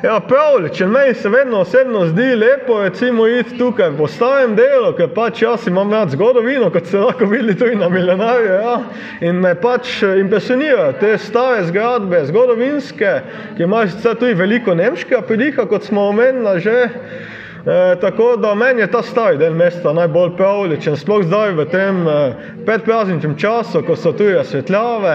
Ja, 0.03 0.21
pravličen, 0.21 0.91
meni 0.91 1.15
se 1.15 1.29
vedno 1.29 1.61
osebno 1.61 2.07
zdi 2.07 2.35
lepo, 2.37 2.83
recimo, 2.83 3.27
iti 3.29 3.59
tukaj 3.59 3.97
po 3.99 4.07
starem 4.07 4.55
delu, 4.57 4.93
ker 4.97 5.09
pač 5.15 5.43
jaz 5.43 5.67
imam 5.67 5.93
rad 5.93 6.13
zgodovino, 6.13 6.69
kot 6.71 6.87
se 6.87 6.99
lahko 7.01 7.27
vidi 7.27 7.57
tudi 7.59 7.75
na 7.77 7.89
milijonarju. 7.89 8.53
Ja. 8.53 8.75
In 9.21 9.41
me 9.41 9.55
pač 9.55 10.03
impresionirajo 10.03 10.93
te 11.01 11.17
stare 11.19 11.65
zgradbe, 11.65 12.21
zgodovinske, 12.29 13.15
ki 13.57 13.67
imajo 13.67 14.15
tudi 14.15 14.35
veliko 14.35 14.75
nemškega 14.75 15.23
pridiha, 15.27 15.67
kot 15.67 15.89
smo 15.89 16.09
omenili 16.13 16.61
že. 16.61 16.79
E, 17.65 17.97
tako 18.01 18.37
da 18.37 18.55
meni 18.55 18.81
je 18.81 18.91
ta 18.93 19.01
stari 19.03 19.39
del 19.41 19.55
mesta 19.57 19.93
najbolj 19.93 20.35
pravličen, 20.37 20.99
sploh 21.01 21.23
zdaj 21.25 21.55
v 21.57 21.65
tem 21.73 22.03
e, 22.09 22.17
predprazničnem 22.67 23.39
času, 23.41 23.81
ko 23.87 23.97
so 23.97 24.13
tu 24.13 24.29
razsvetljave 24.29 25.15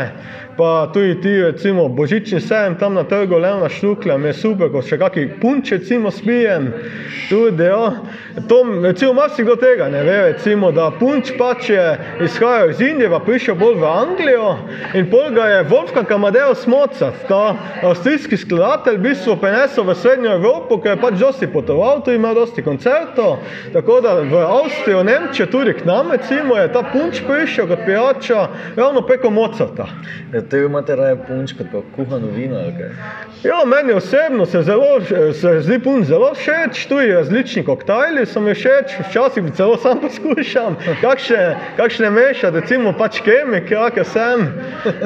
pa 0.60 0.89
tudi 0.93 1.22
ti, 1.22 1.41
recimo, 1.41 1.88
božični 1.88 2.41
sejem 2.41 2.76
tam 2.76 2.93
na 2.93 3.04
trgu, 3.04 3.38
levna 3.38 3.69
štuklja, 3.69 4.17
mi 4.17 4.28
je 4.28 4.34
super, 4.34 4.67
ko 4.74 4.82
še 4.84 4.98
kakšni 5.00 5.38
punče, 5.39 5.78
recimo, 5.80 6.12
spijem. 6.12 6.74
Tudi, 7.30 7.63
ja. 7.63 7.93
To, 8.48 8.58
recimo, 8.84 9.13
marsikdo 9.13 9.56
tega 9.56 9.88
ne 9.89 10.02
ve, 10.04 10.17
recimo, 10.34 10.72
da 10.76 10.89
punč 11.00 11.32
pač 11.39 11.69
je 11.69 11.86
izhajal 12.26 12.74
iz 12.74 12.82
Indije, 12.84 13.10
pa 13.12 13.22
prišel 13.24 13.56
bolj 13.60 13.78
v 13.80 13.88
Anglijo 13.88 14.50
in 15.00 15.08
pol 15.12 15.32
ga 15.36 15.48
je 15.54 15.63
Wolfgang 15.72 16.12
Amadeus 16.12 16.65
Mozart, 16.67 17.24
ta 17.28 17.56
avstrijski 17.84 18.38
skladatelj, 18.38 19.00
v 19.00 19.06
bistvu 19.08 19.38
prenesel 19.39 19.88
v 19.88 19.95
Srednjo 19.95 20.36
Evropo, 20.36 20.80
ker 20.84 20.98
je 20.98 21.02
pač 21.02 21.19
dosti 21.19 21.48
potoval, 21.52 22.04
tu 22.04 22.12
imel 22.15 22.36
dosti 22.36 22.63
koncertov, 22.65 23.39
tako 23.74 24.00
da 24.04 24.17
v 24.19 24.43
Avstrijo, 24.43 25.04
Nemčijo, 25.08 25.48
tudi 25.52 25.78
k 25.80 25.88
nam, 25.88 26.12
recimo, 26.12 26.60
je 26.60 26.67
ta 26.76 26.84
punč 26.91 27.24
prišel 27.28 27.72
kot 27.72 27.86
pijača 27.88 28.48
ravno 28.76 29.06
preko 29.08 29.32
Mozarta. 29.32 29.88
Ja, 30.49 30.57
te 30.57 30.65
imate 30.65 30.95
raje 30.95 31.15
punč 31.27 31.51
kot 31.53 31.67
pa 31.71 31.79
kuhano 31.95 32.27
vino? 32.33 32.57
Ja, 33.43 33.59
meni 33.65 33.93
osebno 33.93 34.45
se, 34.45 34.63
zelo, 34.65 34.97
se 35.33 35.51
zdi 35.62 35.77
punč 35.79 36.07
zelo 36.07 36.31
všeč, 36.33 36.88
tu 36.89 36.97
je 36.97 37.13
različni 37.13 37.63
koktajli, 37.65 38.25
so 38.25 38.41
mi 38.41 38.55
všeč, 38.57 38.95
včasih 39.09 39.51
celo 39.53 39.77
sam 39.77 40.01
poskušam, 40.01 40.77
kakšne, 41.01 41.43
kakšne 41.77 42.09
mešati, 42.09 42.63
recimo 42.63 42.95
pač 42.97 43.21
kemike, 43.21 43.75
kakšne 43.75 44.05
sem, 44.09 44.47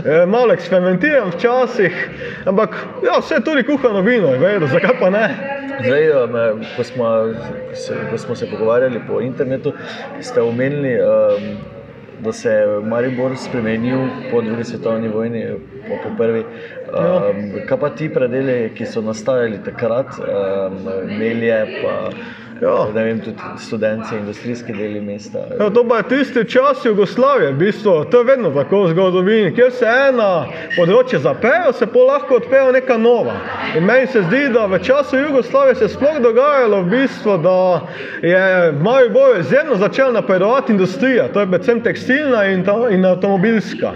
e, 0.06 0.24
malo 0.26 0.56
eksperimentiram 0.56 1.36
včasih, 1.36 2.00
ampak 2.48 2.80
ja, 3.04 3.20
vse 3.20 3.44
tudi 3.44 3.68
kuhano 3.68 4.02
vino 4.02 4.32
je 4.32 4.40
vedno, 4.40 4.72
zakaj 4.72 4.96
pa 5.00 5.12
ne? 5.12 5.28
Zdaj, 5.84 6.08
ko 6.78 6.84
smo, 6.88 7.12
ko 8.12 8.18
smo 8.18 8.36
se 8.36 8.48
pogovarjali 8.48 9.04
po 9.08 9.20
internetu, 9.22 9.76
ste 10.22 10.42
omenili 10.42 10.96
um, 11.04 11.73
da 12.24 12.34
se 12.34 12.50
je 12.50 12.80
Maribor 12.80 13.38
spremenil 13.38 14.08
po 14.32 14.42
drugi 14.42 14.64
svetovni 14.64 15.08
vojni, 15.08 15.46
po, 15.88 15.98
po 16.04 16.16
prvi. 16.18 16.44
Um, 16.94 17.52
kaj 17.68 17.80
pa 17.80 17.90
ti 17.90 18.10
predeli, 18.14 18.72
ki 18.78 18.86
so 18.86 19.02
nastajali 19.02 19.60
takrat, 19.66 20.18
um, 20.20 20.80
Melje, 21.18 21.60
pa 21.82 21.98
Ja. 22.64 22.88
Ne 22.96 23.04
vem, 23.04 23.20
tudi 23.20 23.38
študenti, 23.68 24.16
industrijski 24.16 24.74
deli 24.74 25.02
mesta. 25.02 25.40
Ja, 25.60 25.70
to 25.70 25.84
pa 25.88 25.98
je 25.98 26.04
tisti 26.10 26.46
čas 26.50 26.86
Jugoslavije, 26.86 27.52
v 27.52 27.58
bistvu, 27.58 28.06
to 28.12 28.18
je 28.18 28.24
vedno 28.24 28.52
tako 28.52 28.84
v 28.84 28.92
zgodovini. 28.94 29.52
Ker 29.56 29.72
se 29.72 29.86
ena 30.10 30.46
področje 30.78 31.20
zaprejo, 31.24 31.74
se 31.76 31.88
pa 31.92 32.06
lahko 32.08 32.40
odprejo 32.40 32.72
neka 32.72 32.98
nova. 32.98 33.36
In 33.76 33.84
meni 33.86 34.08
se 34.08 34.24
zdi, 34.28 34.46
da 34.54 34.66
v 34.72 34.80
času 34.84 35.20
Jugoslavije 35.20 35.76
se 35.76 35.86
je 35.90 35.94
sploh 35.98 36.20
dogajalo, 36.24 36.82
v 36.84 36.92
bistvu, 36.96 37.38
da 37.44 37.58
je 38.24 38.72
v 38.72 38.84
maju 38.84 39.10
boju 39.14 39.40
izjemno 39.40 39.76
začela 39.82 40.12
napredovati 40.22 40.72
industrija, 40.72 41.28
to 41.34 41.44
je 41.44 41.52
predvsem 41.52 41.82
tekstilna 41.84 42.46
in, 42.54 42.64
ta, 42.64 42.78
in 42.90 43.06
avtomobilska. 43.06 43.94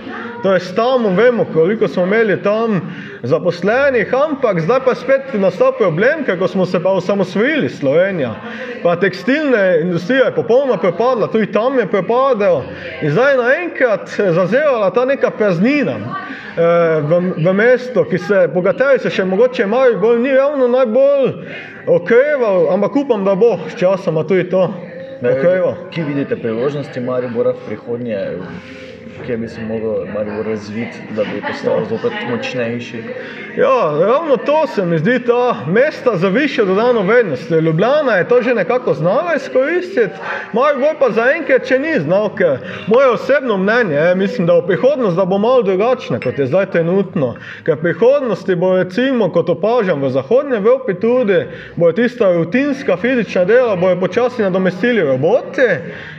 To 0.47 0.53
je 0.53 0.60
stalno, 0.60 1.10
vemo, 1.10 1.45
koliko 1.53 1.88
smo 1.88 2.03
imeli 2.03 2.43
tam 2.43 2.81
zaposlenih, 3.23 4.13
ampak 4.29 4.62
zdaj 4.62 4.79
pa 4.86 4.93
spet 4.95 5.33
nastal 5.33 5.73
problem, 5.77 6.23
ker 6.25 6.47
smo 6.47 6.65
se 6.65 6.79
pa 6.83 6.89
osamosvojili 6.89 7.69
Slovenija. 7.69 8.36
Pa 8.83 8.95
tekstilna 8.95 9.75
industrija 9.75 10.25
je 10.25 10.36
popolnoma 10.36 10.77
prepadla, 10.77 11.27
tudi 11.27 11.51
tam 11.51 11.79
je 11.79 11.88
prepadel 11.91 12.62
in 13.01 13.12
zdaj 13.12 13.38
naenkrat 13.38 14.10
zazevala 14.33 14.89
ta 14.89 15.05
neka 15.05 15.29
praznina 15.29 15.97
eh, 15.99 17.01
v, 17.03 17.21
v 17.43 17.53
mestu, 17.53 18.05
ki 18.10 18.17
se, 18.17 18.47
po 18.53 18.63
kateri 18.63 19.03
se 19.03 19.12
še 19.12 19.25
mogoče 19.27 19.67
imajo 19.67 19.99
bolj, 19.99 20.23
ni 20.23 20.31
ravno 20.31 20.67
najbolj 20.67 21.33
okreval, 21.88 22.71
ampak 22.71 22.95
upam, 22.95 23.27
da 23.27 23.36
bo 23.36 23.57
sčasoma 23.67 24.23
tudi 24.23 24.47
to. 24.49 24.69
Kje 25.91 26.03
vidite 26.03 26.39
priložnosti 26.39 26.99
Maribora 26.99 27.51
v 27.51 27.65
prihodnje? 27.67 28.27
Ki 29.27 29.37
bi 29.37 29.47
se 29.47 29.61
lahko 29.61 30.49
razviti, 30.49 30.97
da 31.15 31.23
bi 31.23 31.41
postal 31.47 31.85
zopet 31.89 32.11
močnejši. 32.29 32.97
Ja, 33.57 34.05
ravno 34.05 34.37
to 34.37 34.67
se 34.67 34.85
mi 34.85 34.97
zdi 34.97 35.19
ta 35.19 35.55
mesta 35.67 36.15
za 36.15 36.27
više 36.27 36.65
dodano 36.65 37.01
vrednost. 37.01 37.51
Ljubljana 37.51 38.13
je 38.13 38.27
to 38.27 38.41
že 38.41 38.53
nekako 38.53 38.93
znala 38.93 39.35
izkoristiti, 39.35 40.13
malo 40.53 40.67
bolj 40.79 40.95
pa 40.99 41.09
zaenkrat, 41.11 41.65
če 41.65 41.79
ni 41.79 41.99
znal. 41.99 42.29
Moje 42.87 43.09
osebno 43.09 43.57
mnenje 43.57 43.95
je, 43.95 44.15
mislim, 44.15 44.47
da 44.47 44.53
v 44.53 44.67
prihodnosti 44.67 45.21
bo 45.27 45.37
malo 45.37 45.61
drugačna, 45.61 46.19
kot 46.19 46.39
je 46.39 46.45
zdaj 46.47 46.65
trenutno. 46.65 47.35
Ker 47.63 47.75
v 47.75 47.81
prihodnosti 47.81 48.55
bo, 48.55 48.75
recimo, 48.77 49.29
kot 49.31 49.49
opažam 49.49 50.01
v 50.01 50.09
Zahodnji 50.09 50.57
Evropi, 50.57 50.93
tudi 50.93 51.45
bo 51.75 51.91
tista 51.91 52.31
rutinska 52.33 52.97
fizična 52.97 53.45
dela, 53.45 53.75
bojo 53.75 53.99
počasi 53.99 54.41
nadomestili 54.41 55.01
roboti 55.01 55.67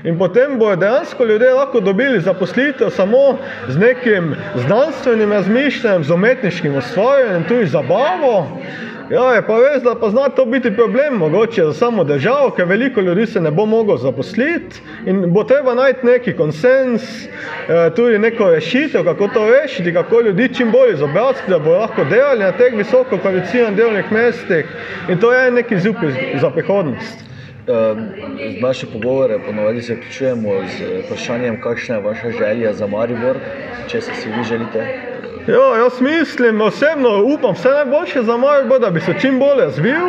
in 0.05 0.19
potem 0.19 0.59
bojo 0.59 0.77
dejansko 0.77 1.25
ljudje 1.25 1.55
lahko 1.55 1.81
dobili 1.81 2.21
zaposlitev 2.21 2.91
samo 2.99 3.39
z 3.69 3.79
nekim 3.79 4.35
znanstvenim 4.55 5.33
razmišljanjem, 5.33 6.05
z 6.05 6.11
umetniškim 6.11 6.77
ustvarjanjem, 6.77 7.45
tudi 7.49 7.67
zabavo. 7.67 8.47
Ja, 9.11 9.35
je 9.35 9.43
pa 9.47 9.57
res, 9.57 9.83
da 9.83 9.95
pa 9.95 10.11
zna 10.11 10.27
to 10.29 10.45
biti 10.45 10.75
problem, 10.75 11.15
mogoče 11.23 11.65
za 11.65 11.73
samo 11.73 12.05
državo, 12.05 12.51
ker 12.57 12.67
veliko 12.69 13.01
ljudi 13.01 13.27
se 13.27 13.41
ne 13.41 13.51
bo 13.51 13.67
moglo 13.67 13.97
zaposliti 13.97 14.83
in 15.07 15.23
bo 15.33 15.45
treba 15.45 15.75
najti 15.75 16.07
neki 16.07 16.35
konsens, 16.37 17.07
eh, 17.25 17.91
tudi 17.97 18.19
neko 18.19 18.51
rešitev, 18.51 19.05
kako 19.05 19.29
to 19.29 19.47
rešiti, 19.51 19.95
kako 19.95 20.21
ljudi 20.21 20.51
čim 20.55 20.71
bolj 20.71 20.93
izobraziti, 20.93 21.51
da 21.51 21.59
bo 21.59 21.79
lahko 21.79 22.05
delali 22.05 22.45
na 22.45 22.53
teh 22.53 22.77
visoko 22.77 23.19
kvalificiranih 23.19 23.77
delovnih 23.77 24.13
mestih 24.13 24.67
in 25.09 25.19
to 25.19 25.33
je 25.33 25.51
neki 25.51 25.81
zup 25.81 25.97
za 26.41 26.51
prihodnost. 26.51 27.28
Ehm, 27.69 28.03
naše 28.61 28.87
pogovore 28.93 29.39
ponovadi 29.47 29.81
zaključujemo 29.81 30.51
z 30.79 31.03
vprašanjem, 31.05 31.61
kakšna 31.61 31.95
je 31.95 32.01
vaša 32.01 32.31
želja 32.31 32.73
za 32.73 32.87
Maribor, 32.87 33.37
če 33.89 34.01
se 34.01 34.15
si 34.15 34.29
vi 34.29 34.45
želite. 34.45 34.87
Jo, 35.47 35.75
jaz 35.77 36.01
mislim, 36.01 36.61
osebno 36.61 37.25
upam 37.25 37.53
vse 37.55 37.69
najboljše 37.69 38.23
za 38.23 38.37
Maribor, 38.37 38.81
da 38.81 38.91
bi 38.91 39.01
se 39.01 39.15
čim 39.21 39.39
bolje 39.39 39.65
razvil. 39.65 40.09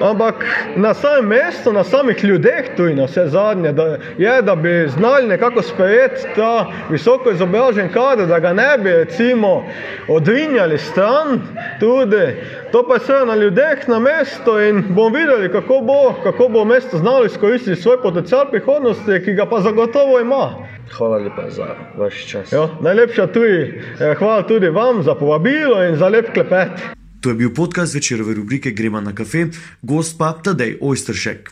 Ampak 0.00 0.44
na 0.76 0.94
samem 0.94 1.26
mestu, 1.26 1.72
na 1.72 1.84
samih 1.84 2.24
ljudeh, 2.24 2.76
tu 2.76 2.86
in 2.88 3.04
vse 3.04 3.26
zadnje, 3.26 3.72
da, 3.72 3.96
je, 4.18 4.42
da 4.42 4.54
bi 4.54 4.88
znali 4.88 5.26
nekako 5.28 5.62
sprejeti 5.62 6.26
ta 6.36 6.66
visoko 6.90 7.30
izobražen 7.30 7.92
kader, 7.92 8.26
da 8.26 8.38
ga 8.38 8.52
ne 8.52 8.78
bi 8.78 8.90
recimo 8.90 9.64
odrinjali 10.08 10.78
stran. 10.78 11.40
Tudi. 11.80 12.36
To 12.72 12.82
pa 12.88 12.94
je 12.94 12.98
vse 12.98 13.26
na 13.26 13.34
ljudeh, 13.34 13.88
na 13.88 13.98
mestu 13.98 14.58
in 14.60 14.84
bomo 14.88 15.16
videli, 15.16 15.52
kako 15.52 15.80
bo, 15.80 16.14
kako 16.22 16.48
bo 16.48 16.64
mesto 16.64 16.98
znalo 16.98 17.24
izkoristiti 17.24 17.82
svoj 17.82 18.02
potencial 18.02 18.50
prihodnosti, 18.50 19.22
ki 19.24 19.32
ga 19.32 19.46
pa 19.46 19.60
zagotovo 19.60 20.20
ima. 20.20 20.50
Hvala 20.98 21.16
lepa 21.16 21.50
za 21.50 21.66
vaš 21.96 22.26
čas. 22.26 22.52
Jo, 22.52 22.68
najlepša 22.80 23.26
tudi, 23.26 23.82
eh, 24.00 24.14
hvala 24.18 24.42
tudi 24.42 24.68
vam 24.68 25.02
za 25.02 25.14
povabilo 25.14 25.84
in 25.84 25.96
za 25.96 26.08
lep 26.08 26.32
klepet. 26.32 27.03
To 27.24 27.30
je 27.30 27.34
bil 27.34 27.54
podcast 27.54 27.94
večerove 27.94 28.34
rubrike 28.34 28.70
Gremo 28.70 29.00
na 29.00 29.14
kafe, 29.14 29.46
gost 29.82 30.18
pa 30.18 30.32
Tadej 30.42 30.76
Ojstršek. 30.80 31.50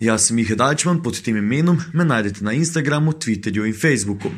Jaz 0.00 0.26
sem 0.26 0.36
Miha 0.36 0.54
Dajčman, 0.58 0.98
pod 1.02 1.20
tem 1.22 1.36
imenom 1.36 1.78
me 1.94 2.04
najdete 2.04 2.42
na 2.44 2.52
Instagramu, 2.52 3.12
Twitterju 3.12 3.68
in 3.70 3.74
Facebooku. 3.74 4.34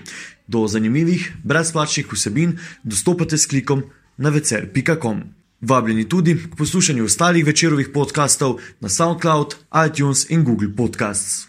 Do 0.46 0.66
zanimivih, 0.68 1.32
brezplačnih 1.44 2.12
vsebin 2.12 2.58
dostopate 2.84 3.38
s 3.38 3.46
klikom 3.46 3.82
na 4.16 4.28
vecer.com. 4.28 5.24
Vabljeni 5.60 6.08
tudi 6.08 6.36
k 6.36 6.56
poslušanju 6.56 7.04
ostalih 7.04 7.46
večerovih 7.46 7.88
podkastov 7.94 8.60
na 8.80 8.88
SoundCloud, 8.88 9.56
iTunes 9.88 10.30
in 10.30 10.44
Google 10.44 10.76
Podcasts. 10.76 11.47